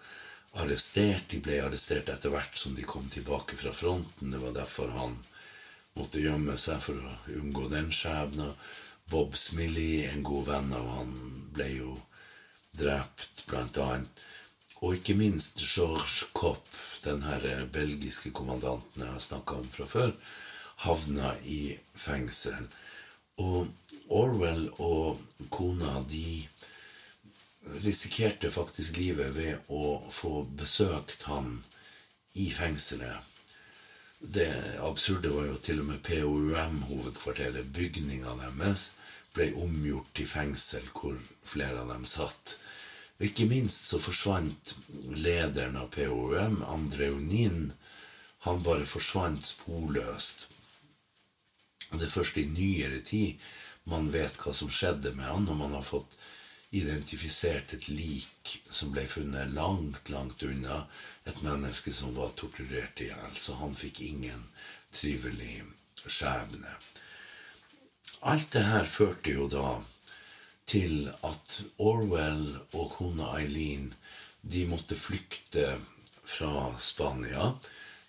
arrestert. 0.58 1.30
De 1.30 1.38
ble 1.42 1.60
arrestert 1.62 2.10
etter 2.10 2.34
hvert 2.34 2.58
som 2.58 2.74
de 2.74 2.86
kom 2.86 3.06
tilbake 3.10 3.56
fra 3.58 3.72
fronten. 3.72 4.34
Det 4.34 4.42
var 4.42 4.58
derfor 4.58 4.90
han 4.98 5.14
måtte 5.94 6.22
gjemme 6.22 6.58
seg 6.58 6.82
for 6.82 6.98
å 6.98 7.16
unngå 7.38 7.70
den 7.70 7.90
skjebnen. 7.94 8.50
Bob 9.10 9.36
Smilly, 9.36 10.04
en 10.06 10.22
god 10.22 10.48
venn 10.50 10.72
av 10.76 10.88
han, 10.98 11.14
ble 11.54 11.68
jo 11.72 11.94
drept, 12.76 13.44
blant 13.48 13.78
annet. 13.82 14.24
Og 14.82 14.98
ikke 14.98 15.16
minst 15.18 15.62
George 15.64 16.28
Kopp, 16.36 16.68
den 17.02 17.24
belgiske 17.72 18.30
kommandanten 18.34 19.02
jeg 19.02 19.14
har 19.14 19.22
snakka 19.22 19.58
om 19.58 19.70
fra 19.72 19.86
før, 19.88 20.12
havna 20.84 21.32
i 21.42 21.78
fengsel. 21.98 22.68
Og 23.42 23.66
Orwell 24.08 24.68
og 24.78 25.18
kona, 25.52 25.98
de 26.08 26.44
risikerte 27.84 28.50
faktisk 28.50 28.96
livet 28.96 29.34
ved 29.36 29.72
å 29.74 29.98
få 30.10 30.42
besøkt 30.58 31.26
han 31.28 31.58
i 32.38 32.48
fengselet. 32.54 33.37
Det 34.20 34.80
absurde 34.82 35.30
var 35.30 35.44
jo 35.46 35.56
til 35.62 35.80
og 35.80 35.86
med 35.92 36.00
POUM-hovedkvarteret, 36.02 37.68
bygninga 37.72 38.32
deres, 38.40 38.90
ble 39.34 39.52
omgjort 39.62 40.08
til 40.18 40.26
fengsel 40.26 40.88
hvor 40.90 41.14
flere 41.46 41.84
av 41.84 41.92
dem 41.92 42.06
satt. 42.08 42.56
Og 43.18 43.28
ikke 43.28 43.46
minst 43.50 43.86
så 43.92 44.00
forsvant 44.02 44.74
lederen 45.14 45.78
av 45.78 45.92
POUM, 45.94 46.64
Andreunin. 46.66 47.72
Han 48.46 48.62
bare 48.66 48.86
forsvant 48.86 49.46
sporløst. 49.46 50.48
Og 51.90 52.00
det 52.00 52.08
er 52.08 52.16
først 52.18 52.42
i 52.42 52.48
nyere 52.50 53.00
tid 53.06 53.38
man 53.88 54.10
vet 54.12 54.34
hva 54.42 54.52
som 54.52 54.68
skjedde 54.68 55.14
med 55.16 55.30
han, 55.30 55.46
og 55.48 55.56
man 55.62 55.78
har 55.78 55.86
fått 55.86 56.18
identifisert 56.70 57.72
et 57.72 57.88
lik 57.88 58.58
som 58.70 58.92
ble 58.92 59.04
funnet 59.08 59.54
langt, 59.56 60.10
langt 60.12 60.42
unna 60.44 60.82
et 61.24 61.40
menneske 61.44 61.92
som 61.96 62.12
var 62.16 62.34
torturert 62.36 63.00
i 63.00 63.08
hjel. 63.08 63.36
Så 63.36 63.56
han 63.60 63.76
fikk 63.76 64.02
ingen 64.04 64.44
trivelig 64.92 65.62
skjebne. 66.04 66.74
Alt 68.28 68.50
det 68.52 68.66
her 68.66 68.88
førte 68.88 69.32
jo 69.32 69.46
da 69.52 69.78
til 70.68 71.08
at 71.24 71.60
Orwell 71.80 72.58
og 72.76 72.90
kona 72.98 73.32
Eileen 73.38 73.92
de 74.42 74.66
måtte 74.68 74.96
flykte 74.98 75.78
fra 76.28 76.68
Spania. 76.78 77.52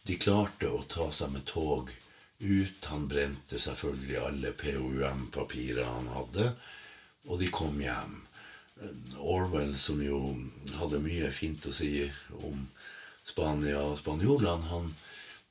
De 0.04 0.18
klarte 0.20 0.68
å 0.68 0.84
ta 0.90 1.08
seg 1.16 1.32
med 1.32 1.46
tog 1.48 1.92
ut. 2.40 2.86
Han 2.92 3.08
brente 3.12 3.60
selvfølgelig 3.60 4.20
alle 4.24 4.52
POUM-papirer 4.58 5.88
han 5.88 6.12
hadde, 6.16 6.52
og 7.30 7.40
de 7.40 7.50
kom 7.54 7.80
hjem. 7.84 8.20
Orwell, 9.20 9.76
som 9.78 10.02
jo 10.04 10.20
hadde 10.80 11.02
mye 11.04 11.30
fint 11.36 11.66
å 11.68 11.74
si 11.76 12.06
om 12.48 12.62
Spania 13.28 13.82
og 13.84 13.98
spanjolene, 14.00 14.70
han 14.72 14.92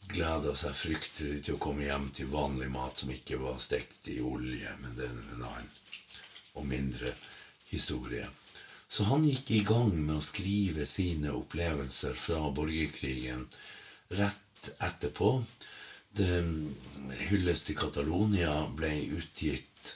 gleda 0.08 0.54
seg 0.56 0.74
fryktelig 0.74 1.42
til 1.44 1.56
å 1.56 1.62
komme 1.62 1.84
hjem 1.84 2.08
til 2.16 2.30
vanlig 2.32 2.70
mat 2.72 3.02
som 3.02 3.12
ikke 3.12 3.40
var 3.42 3.58
stekt 3.60 4.08
i 4.08 4.18
olje, 4.24 4.72
men 4.80 4.96
det 4.96 5.06
er 5.06 5.12
en 5.12 5.44
annen 5.44 5.68
og 6.58 6.66
mindre 6.66 7.12
historie. 7.68 8.26
Så 8.88 9.04
han 9.10 9.26
gikk 9.28 9.50
i 9.52 9.64
gang 9.68 9.92
med 9.92 10.16
å 10.16 10.24
skrive 10.24 10.86
sine 10.88 11.34
opplevelser 11.36 12.16
fra 12.16 12.40
borgerkrigen 12.56 13.44
rett 14.16 14.70
etterpå. 14.80 15.34
Det 16.16 16.40
hylles 17.28 17.66
til 17.68 17.76
Catalonia 17.78 18.54
ble 18.74 18.94
utgitt 19.18 19.92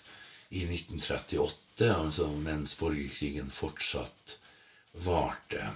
i 0.53 0.67
1938, 0.69 1.62
altså 1.81 2.29
mens 2.37 2.75
borgerkrigen 2.79 3.51
fortsatt 3.51 4.37
varte. 4.93 5.71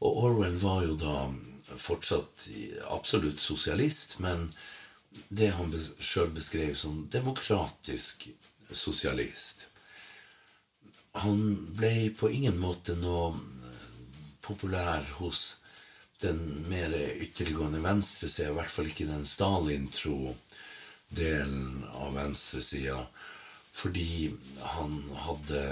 Og 0.00 0.24
Orwell 0.24 0.56
var 0.56 0.84
jo 0.84 0.96
da 1.00 1.16
fortsatt 1.76 2.48
absolutt 2.88 3.40
sosialist, 3.40 4.18
men 4.18 4.48
det 5.28 5.52
han 5.56 5.72
sjøl 6.00 6.32
beskrev 6.34 6.74
som 6.74 7.06
demokratisk 7.12 8.28
sosialist. 8.70 9.66
Han 11.16 11.72
ble 11.76 12.10
på 12.16 12.28
ingen 12.32 12.58
måte 12.60 12.96
noe 13.00 13.32
populær 14.44 15.04
hos 15.18 15.56
den 16.20 16.40
mer 16.68 16.92
ytterliggående 16.96 17.80
venstresida, 17.84 18.50
i 18.50 18.56
hvert 18.56 18.72
fall 18.72 18.90
ikke 18.90 19.08
den 19.08 19.26
Stalin-tro 19.28 20.34
delen 21.16 21.84
av 21.92 22.14
venstresida, 22.16 23.00
fordi 23.76 24.30
han 24.74 24.98
hadde 25.26 25.62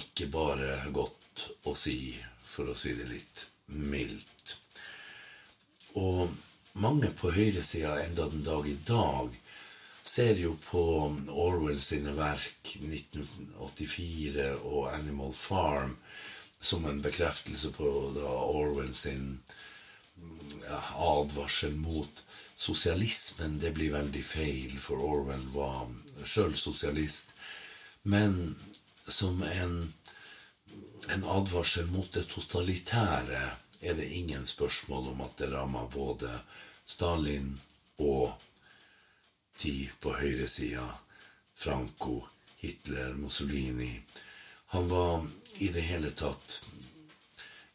ikke 0.00 0.30
bare 0.32 0.78
godt 0.96 1.48
å 1.68 1.74
si, 1.76 2.14
for 2.40 2.70
å 2.72 2.76
si 2.78 2.94
det 2.96 3.08
litt 3.10 3.46
mildt. 3.66 4.56
Og 6.00 6.32
mange 6.80 7.10
på 7.14 7.32
høyresida 7.34 7.98
enda 8.02 8.26
den 8.32 8.44
dag 8.46 8.68
i 8.68 8.76
dag 8.88 9.34
ser 10.04 10.40
jo 10.40 10.54
på 10.60 10.84
Orwell 11.30 11.80
sine 11.84 12.12
verk 12.16 12.74
1984 12.80 14.50
og 14.64 14.88
Animal 14.92 15.32
Farm 15.36 15.94
som 16.58 16.84
en 16.88 17.00
bekreftelse 17.04 17.70
på 17.76 17.88
Orwell 18.24 18.94
sin 18.96 19.38
advarsel 20.96 21.76
mot 21.76 22.24
sosialismen. 22.56 23.58
Det 23.58 23.72
blir 23.74 23.92
veldig 23.92 24.24
feil, 24.24 24.78
for 24.78 25.02
Orwell 25.02 25.44
var 25.54 25.88
sjøl 26.24 26.56
sosialist. 26.56 27.34
Men 28.02 28.56
som 29.08 29.42
en, 29.42 29.76
en 31.14 31.24
advarsel 31.24 31.86
mot 31.92 32.10
det 32.12 32.26
totalitære 32.32 33.42
er 33.84 33.96
det 33.98 34.08
ingen 34.16 34.46
spørsmål 34.46 35.12
om 35.12 35.24
at 35.26 35.36
det 35.40 35.50
ramma 35.52 35.84
både 35.92 36.30
Stalin 36.86 37.54
og 38.00 38.32
de 39.62 39.88
på 40.00 40.14
høyresida. 40.18 40.86
Franco, 41.54 42.24
Hitler, 42.56 43.12
Mussolini. 43.14 44.02
Han 44.74 44.88
var 44.88 45.26
i 45.62 45.68
det 45.68 45.84
hele 45.86 46.10
tatt 46.10 46.64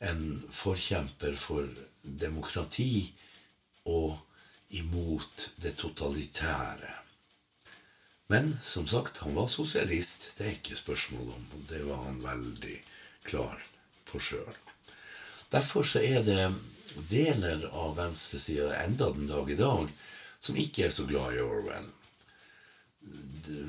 en 0.03 0.41
forkjemper 0.51 1.35
for 1.39 1.69
demokrati 2.03 3.07
og 3.87 4.17
imot 4.69 5.49
det 5.57 5.75
totalitære. 5.81 6.93
Men 8.29 8.51
som 8.63 8.87
sagt, 8.87 9.17
han 9.17 9.35
var 9.35 9.47
sosialist. 9.49 10.35
Det 10.37 10.45
er 10.45 10.57
ikke 10.57 10.77
spørsmål 10.77 11.31
om. 11.33 11.45
Det 11.69 11.81
var 11.87 12.03
han 12.05 12.19
veldig 12.21 12.75
klar 13.25 13.63
på 14.05 14.21
sjøl. 14.21 14.57
Derfor 15.49 15.83
så 15.83 16.03
er 16.05 16.21
det 16.25 16.43
deler 17.09 17.65
av 17.73 17.95
venstresida 17.97 18.75
enda 18.83 19.09
den 19.13 19.29
dag 19.29 19.49
i 19.49 19.57
dag 19.57 19.89
som 20.39 20.57
ikke 20.57 20.85
er 20.85 20.93
så 20.93 21.07
glad 21.09 21.35
i 21.35 21.41
Orwell. 21.41 21.89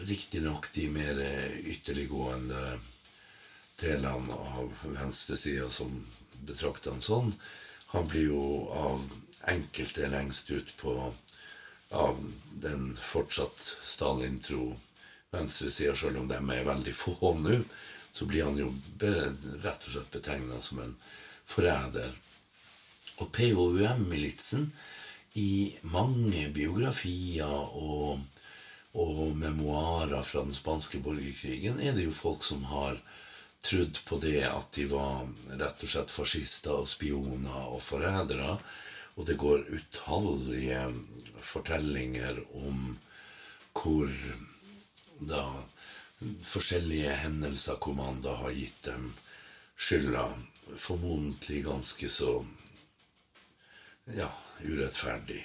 Riktignok 0.05 0.69
de 0.75 0.87
mer 0.93 1.23
ytterliggående 1.65 2.79
delene 3.81 4.37
av 4.37 4.85
venstresida 4.85 5.71
som 5.73 6.03
betrakter 6.45 6.93
han 6.93 7.05
sånn. 7.05 7.33
Han 7.95 8.09
blir 8.13 8.29
jo 8.29 8.45
av 8.77 9.09
enkelte 9.49 10.09
lengst 10.09 10.51
ut 10.51 10.75
på 10.77 11.13
av 11.91 12.19
den 12.63 12.97
fortsatt 12.97 13.77
Stalin-tro 13.83 14.77
venstresida, 15.31 15.95
sjøl 15.95 16.21
om 16.21 16.29
de 16.31 16.39
er 16.39 16.67
veldig 16.67 16.95
få 16.95 17.35
nå, 17.39 17.61
så 18.13 18.27
blir 18.27 18.47
han 18.47 18.59
jo 18.59 18.71
rett 19.01 19.87
og 19.87 19.93
slett 19.95 20.11
betegna 20.11 20.61
som 20.63 20.83
en 20.83 20.95
forræder. 21.47 22.13
Og 23.21 23.31
POUM-militsen 23.35 24.71
i 25.39 25.77
mange 25.93 26.49
biografier 26.55 27.75
og, 27.79 28.23
og 28.99 29.37
memoarer 29.39 30.23
fra 30.27 30.43
den 30.47 30.57
spanske 30.57 30.99
borgerkrigen 31.05 31.79
er 31.81 31.95
det 31.95 32.09
jo 32.09 32.15
folk 32.15 32.43
som 32.47 32.65
har 32.71 32.99
trodd 33.63 34.01
på 34.07 34.19
det 34.23 34.41
at 34.49 34.73
de 34.75 34.87
var 34.91 35.29
rett 35.61 35.85
og 35.85 35.93
slett 35.93 36.15
fascister, 36.15 36.81
og 36.81 36.89
spioner 36.89 37.69
og 37.69 37.83
forrædere. 37.85 38.57
Og 39.19 39.27
det 39.27 39.39
går 39.41 39.67
utallige 39.75 40.83
fortellinger 41.43 42.41
om 42.55 42.99
hvor 43.75 44.11
da 45.21 45.45
forskjellige 46.45 47.13
hendelser 47.25 47.79
hvor 47.81 47.97
man 47.97 48.21
da 48.25 48.35
har 48.43 48.55
gitt 48.57 48.83
dem 48.87 49.13
skylda. 49.77 50.29
Formodentlig 50.77 51.65
ganske 51.67 52.09
så 52.13 52.35
ja, 54.15 54.29
urettferdig. 54.63 55.41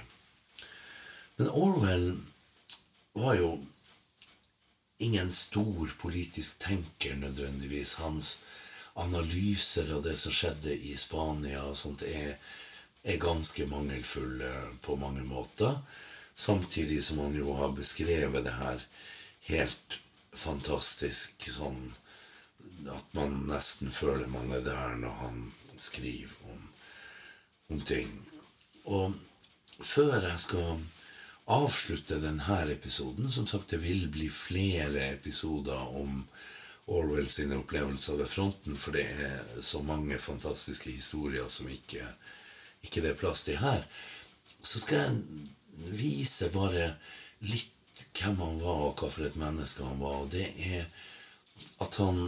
Men 1.36 1.50
Orwell 1.50 2.12
var 3.16 3.36
jo 3.40 3.50
ingen 4.98 5.32
stor 5.34 5.96
politisk 6.00 6.60
tenker 6.60 7.16
nødvendigvis. 7.16 7.94
Hans 7.94 8.40
analyser 8.96 9.92
av 9.96 10.04
det 10.06 10.16
som 10.20 10.32
skjedde 10.32 10.76
i 10.76 10.96
Spania 10.98 11.66
og 11.68 11.76
sånt, 11.80 12.06
er, 12.08 12.38
er 13.06 13.22
ganske 13.22 13.68
mangelfulle 13.70 14.52
på 14.82 14.96
mange 15.00 15.24
måter. 15.24 15.78
Samtidig 16.36 17.04
som 17.06 17.22
han 17.24 17.36
jo 17.38 17.54
har 17.54 17.76
beskrevet 17.78 18.44
det 18.46 18.56
her 18.58 18.82
helt 19.50 20.00
fantastisk 20.36 21.46
sånn 21.52 21.94
at 22.92 23.14
man 23.18 23.38
nesten 23.50 23.92
føler 23.94 24.28
man 24.30 24.52
er 24.54 24.66
der 24.66 24.98
når 25.00 25.22
han 25.22 25.46
skriver 25.78 26.52
om, 26.52 26.66
om 27.74 27.82
ting. 27.82 28.12
Og 28.86 29.16
før 29.82 30.20
jeg 30.20 30.42
skal 30.42 30.84
avslutte 31.52 32.18
denne 32.22 32.60
episoden 32.74 33.30
Som 33.32 33.48
sagt, 33.48 33.70
det 33.70 33.84
vil 33.84 34.08
bli 34.10 34.30
flere 34.30 35.12
episoder 35.14 35.98
om 35.98 36.24
Orwell 36.88 37.30
sine 37.30 37.58
opplevelser 37.58 38.18
ved 38.20 38.30
fronten, 38.30 38.78
for 38.78 38.94
det 38.94 39.06
er 39.10 39.62
så 39.62 39.82
mange 39.82 40.18
fantastiske 40.22 40.92
historier 40.92 41.48
som 41.50 41.70
ikke, 41.70 42.06
ikke 42.86 43.04
det 43.04 43.14
er 43.14 43.20
plass 43.20 43.44
til 43.46 43.60
her. 43.62 43.86
Så 44.66 44.82
skal 44.82 45.04
jeg 45.04 45.92
vise 45.96 46.50
bare 46.54 46.94
litt 47.46 47.72
hvem 48.16 48.40
han 48.42 48.60
var, 48.62 48.82
og 48.90 49.00
hva 49.00 49.12
for 49.12 49.28
et 49.28 49.38
menneske 49.40 49.86
han 49.86 50.02
var. 50.02 50.24
Og 50.24 50.32
det 50.34 50.48
er 50.66 50.88
at 51.84 51.98
han 52.02 52.22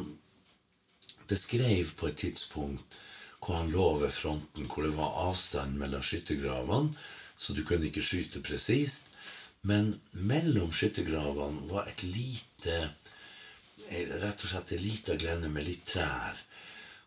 beskrev 1.28 1.94
på 2.00 2.10
et 2.12 2.22
tidspunkt 2.24 3.00
hvor 3.44 3.60
han 3.60 3.70
lå 3.72 3.86
ved 4.02 4.12
fronten, 4.12 4.66
hvor 4.68 4.84
det 4.84 4.96
var 4.98 5.20
avstand 5.28 5.78
mellom 5.80 6.02
skyttergravene, 6.04 6.96
så 7.38 7.54
du 7.54 7.62
kunne 7.64 7.88
ikke 7.88 8.04
skyte 8.04 8.42
presist. 8.44 9.12
Men 9.68 9.94
mellom 10.12 10.72
skyttergravene 10.74 11.70
var 11.72 11.88
et 11.90 12.04
lite 12.04 12.88
Rett 13.88 14.42
og 14.44 14.50
slett 14.50 14.72
et 14.76 14.82
lita 14.84 15.14
glenne 15.16 15.48
med 15.48 15.64
litt 15.64 15.86
trær, 15.88 16.36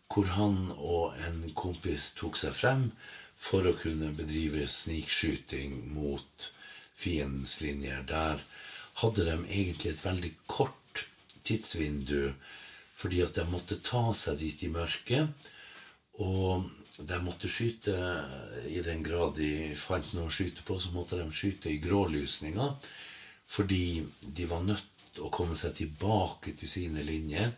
hvor 0.09 0.25
han 0.33 0.55
og 0.71 1.17
en 1.27 1.43
kompis 1.53 2.07
tok 2.17 2.39
seg 2.39 2.55
frem 2.57 2.87
for 3.41 3.65
å 3.65 3.77
kunne 3.77 4.11
bedrive 4.13 4.67
snikskyting 4.69 5.79
mot 5.95 6.51
fiendens 7.01 7.57
linjer. 7.63 8.03
Der 8.07 8.43
hadde 9.01 9.25
de 9.25 9.37
egentlig 9.47 9.93
et 9.93 10.03
veldig 10.05 10.31
kort 10.45 11.05
tidsvindu, 11.47 12.33
fordi 12.93 13.23
at 13.25 13.39
de 13.39 13.47
måtte 13.49 13.79
ta 13.81 14.03
seg 14.17 14.37
dit 14.43 14.61
i 14.67 14.69
mørket. 14.69 15.49
Og 16.21 16.67
de 17.01 17.17
måtte 17.23 17.49
skyte 17.49 17.95
I 18.69 18.81
den 18.85 19.01
grad 19.01 19.33
de 19.39 19.71
fant 19.79 20.11
noe 20.13 20.29
å 20.29 20.33
skyte 20.33 20.61
på, 20.67 20.77
så 20.77 20.91
måtte 20.93 21.17
de 21.17 21.25
skyte 21.33 21.71
i 21.71 21.79
grålysninga. 21.81 22.67
Fordi 23.51 24.03
de 24.21 24.45
var 24.47 24.61
nødt 24.67 24.85
til 25.15 25.25
å 25.25 25.33
komme 25.33 25.57
seg 25.59 25.73
tilbake 25.79 26.53
til 26.55 26.69
sine 26.69 27.01
linjer 27.03 27.49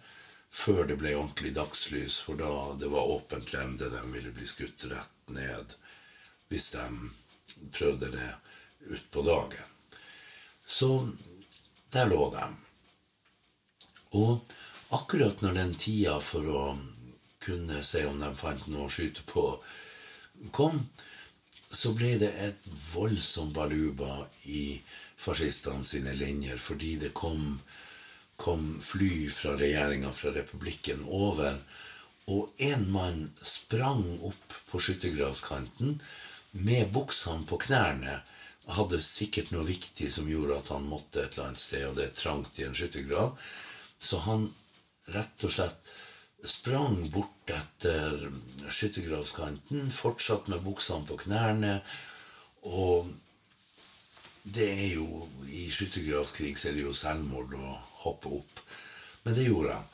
før 0.53 0.85
det 0.87 0.95
ble 1.01 1.11
ordentlig 1.17 1.51
dagslys. 1.57 2.21
For 2.23 2.39
da 2.39 2.53
det 2.79 2.87
var 2.93 3.11
åpent 3.17 3.51
lende, 3.57 3.91
de 3.91 4.01
ville 4.13 4.31
bli 4.33 4.47
skutt 4.47 4.87
rett 4.93 5.12
ned 5.31 5.75
hvis 6.51 6.71
de 6.75 6.87
prøvde 7.73 8.11
det 8.13 8.31
utpå 8.93 9.23
dagen. 9.25 9.69
Så 10.65 10.89
der 11.93 12.09
lå 12.09 12.27
de. 12.33 12.45
Og 14.17 14.53
akkurat 14.93 15.41
når 15.41 15.57
den 15.57 15.73
tida 15.77 16.19
for 16.21 16.49
å 16.49 16.65
kunne 17.43 17.81
se 17.83 18.05
om 18.07 18.19
de 18.21 18.29
fant 18.37 18.67
noe 18.71 18.87
å 18.87 18.93
skyte 18.93 19.25
på, 19.29 19.47
kom, 20.55 20.77
så 21.73 21.93
ble 21.97 22.13
det 22.21 22.31
et 22.45 22.67
voldsomt 22.93 23.53
baluba 23.55 24.27
i 24.45 24.77
fascistene 25.17 25.85
sine 25.87 26.13
linjer 26.17 26.59
fordi 26.61 26.95
det 27.01 27.13
kom, 27.17 27.57
kom 28.37 28.75
fly 28.83 29.27
fra 29.33 29.55
regjeringa, 29.57 30.11
fra 30.13 30.33
republikken, 30.35 31.03
over. 31.07 31.57
Og 32.31 32.53
en 32.69 32.85
mann 32.93 33.25
sprang 33.41 34.05
opp 34.21 34.59
på 34.73 34.81
skyttergravskanten 34.81 35.99
med 36.65 36.89
buksene 36.93 37.45
på 37.49 37.59
knærne. 37.61 38.19
Hadde 38.73 38.99
sikkert 39.03 39.51
noe 39.53 39.67
viktig 39.67 40.09
som 40.11 40.29
gjorde 40.29 40.57
at 40.57 40.71
han 40.73 40.87
måtte 40.89 41.21
et 41.23 41.35
eller 41.35 41.51
annet 41.51 41.61
sted, 41.61 41.85
og 41.87 41.97
det 41.99 42.07
er 42.07 42.17
trangt 42.17 42.59
i 42.59 42.65
en 42.65 42.77
skyttergrav. 42.77 43.35
Så 44.01 44.21
han 44.25 44.47
rett 45.13 45.45
og 45.45 45.51
slett 45.51 45.93
sprang 46.43 47.05
bort 47.11 47.51
etter 47.51 48.17
skyttergravskanten, 48.67 49.91
fortsatt 49.91 50.49
med 50.51 50.63
buksene 50.65 51.07
på 51.07 51.19
knærne. 51.25 51.77
Og 52.67 53.11
det 54.43 54.69
er 54.71 54.89
jo 54.97 55.27
I 55.47 55.69
skyttergravskrig 55.71 56.55
så 56.59 56.69
er 56.69 56.77
det 56.77 56.87
jo 56.87 56.95
selvmord 56.95 57.53
å 57.55 57.75
hoppe 58.03 58.31
opp. 58.39 58.63
Men 59.23 59.37
det 59.37 59.47
gjorde 59.47 59.77
han. 59.77 59.91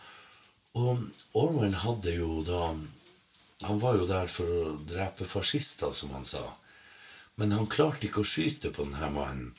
Og 0.80 1.04
Orwell 1.38 1.76
hadde 1.84 2.16
jo 2.16 2.40
da 2.46 2.70
Han 3.68 3.80
var 3.80 3.98
jo 4.00 4.08
der 4.08 4.30
for 4.32 4.48
å 4.48 4.78
drepe 4.88 5.28
fascister, 5.28 5.92
som 5.92 6.14
han 6.16 6.26
sa. 6.26 6.44
Men 7.36 7.52
han 7.56 7.68
klarte 7.72 8.08
ikke 8.08 8.24
å 8.24 8.28
skyte 8.28 8.72
på 8.76 8.86
denne 8.88 9.12
mannen. 9.16 9.52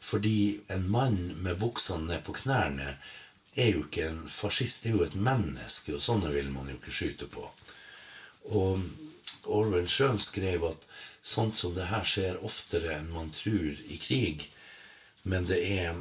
Fordi 0.00 0.60
en 0.72 0.86
mann 0.90 1.18
med 1.44 1.58
buksene 1.60 2.08
ned 2.08 2.24
på 2.26 2.34
knærne 2.40 2.94
er 3.54 3.72
jo 3.74 3.84
ikke 3.84 4.06
en 4.08 4.22
fascist, 4.30 4.82
det 4.82 4.92
er 4.92 4.96
jo 4.96 5.04
et 5.04 5.18
menneske, 5.18 5.92
og 5.94 6.02
sånne 6.02 6.30
vil 6.32 6.50
man 6.54 6.70
jo 6.70 6.78
ikke 6.78 6.94
skyte 6.94 7.28
på. 7.30 7.44
Og 8.56 9.50
Orwell 9.50 9.88
sjøl 9.90 10.20
skrev 10.22 10.64
at 10.70 10.86
sånt 11.22 11.58
som 11.58 11.74
det 11.74 11.90
her 11.90 12.06
skjer 12.06 12.40
oftere 12.46 12.94
enn 12.96 13.12
man 13.12 13.30
tror 13.34 13.76
i 13.92 13.98
krig. 14.00 14.46
Men 15.22 15.46
det 15.50 15.60
er 15.60 15.98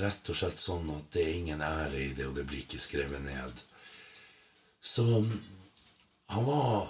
rett 0.00 0.30
og 0.30 0.38
slett 0.38 0.60
sånn 0.60 0.88
at 0.94 1.10
det 1.12 1.24
er 1.24 1.34
ingen 1.38 1.64
ære 1.64 2.00
i 2.00 2.12
det, 2.16 2.28
og 2.28 2.38
det 2.38 2.46
blir 2.48 2.64
ikke 2.64 2.80
skrevet 2.80 3.20
ned. 3.26 3.60
Så 4.80 5.04
han 6.34 6.44
var 6.44 6.88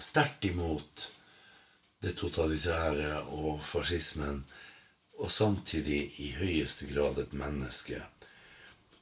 sterkt 0.00 0.44
imot 0.44 1.10
det 2.00 2.14
totalitære 2.16 3.16
og 3.36 3.58
fascismen, 3.64 4.44
og 5.20 5.30
samtidig 5.30 5.98
i 6.24 6.30
høyeste 6.38 6.86
grad 6.88 7.18
et 7.20 7.34
menneske. 7.36 7.98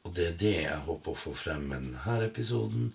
Og 0.02 0.14
det 0.16 0.24
er 0.30 0.38
det 0.40 0.54
jeg 0.56 0.86
håper 0.86 1.12
å 1.12 1.20
få 1.20 1.34
frem 1.36 1.68
med 1.70 1.84
denne 1.84 2.16
episoden. 2.24 2.88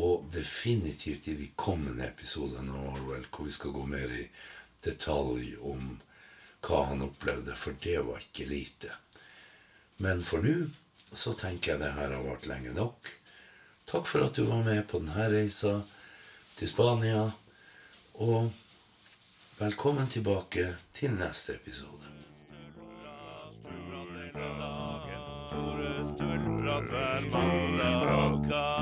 Og 0.00 0.28
definitivt 0.32 1.26
i 1.28 1.34
de 1.36 1.50
kommende 1.58 2.06
episodene 2.06 2.70
av 2.70 2.94
Orwell, 2.94 3.26
hvor 3.28 3.48
vi 3.48 3.52
skal 3.52 3.74
gå 3.74 3.84
mer 3.90 4.14
i 4.14 4.24
detalj 4.84 5.56
om 5.66 5.96
hva 6.64 6.84
han 6.92 7.02
opplevde, 7.04 7.56
for 7.58 7.76
det 7.82 7.98
var 8.06 8.22
ikke 8.22 8.46
lite. 8.48 8.94
Men 9.98 10.22
for 10.24 10.46
nå 10.46 10.62
så 11.12 11.34
tenker 11.34 11.74
jeg 11.74 11.82
det 11.82 11.96
her 11.98 12.14
har 12.14 12.24
vart 12.24 12.46
lenge 12.48 12.72
nok. 12.76 13.10
Takk 13.90 14.06
for 14.06 14.22
at 14.22 14.34
du 14.34 14.44
var 14.44 14.62
med 14.62 14.84
på 14.88 14.98
denne 15.02 15.24
reisa 15.32 15.80
til 16.54 16.68
Spania. 16.70 17.24
Og 18.22 18.52
velkommen 19.58 20.06
tilbake 20.06 20.68
til 20.94 21.10
neste 21.10 21.56
episode. 21.58 22.06
Hver 26.90 27.26
mandag 27.32 28.79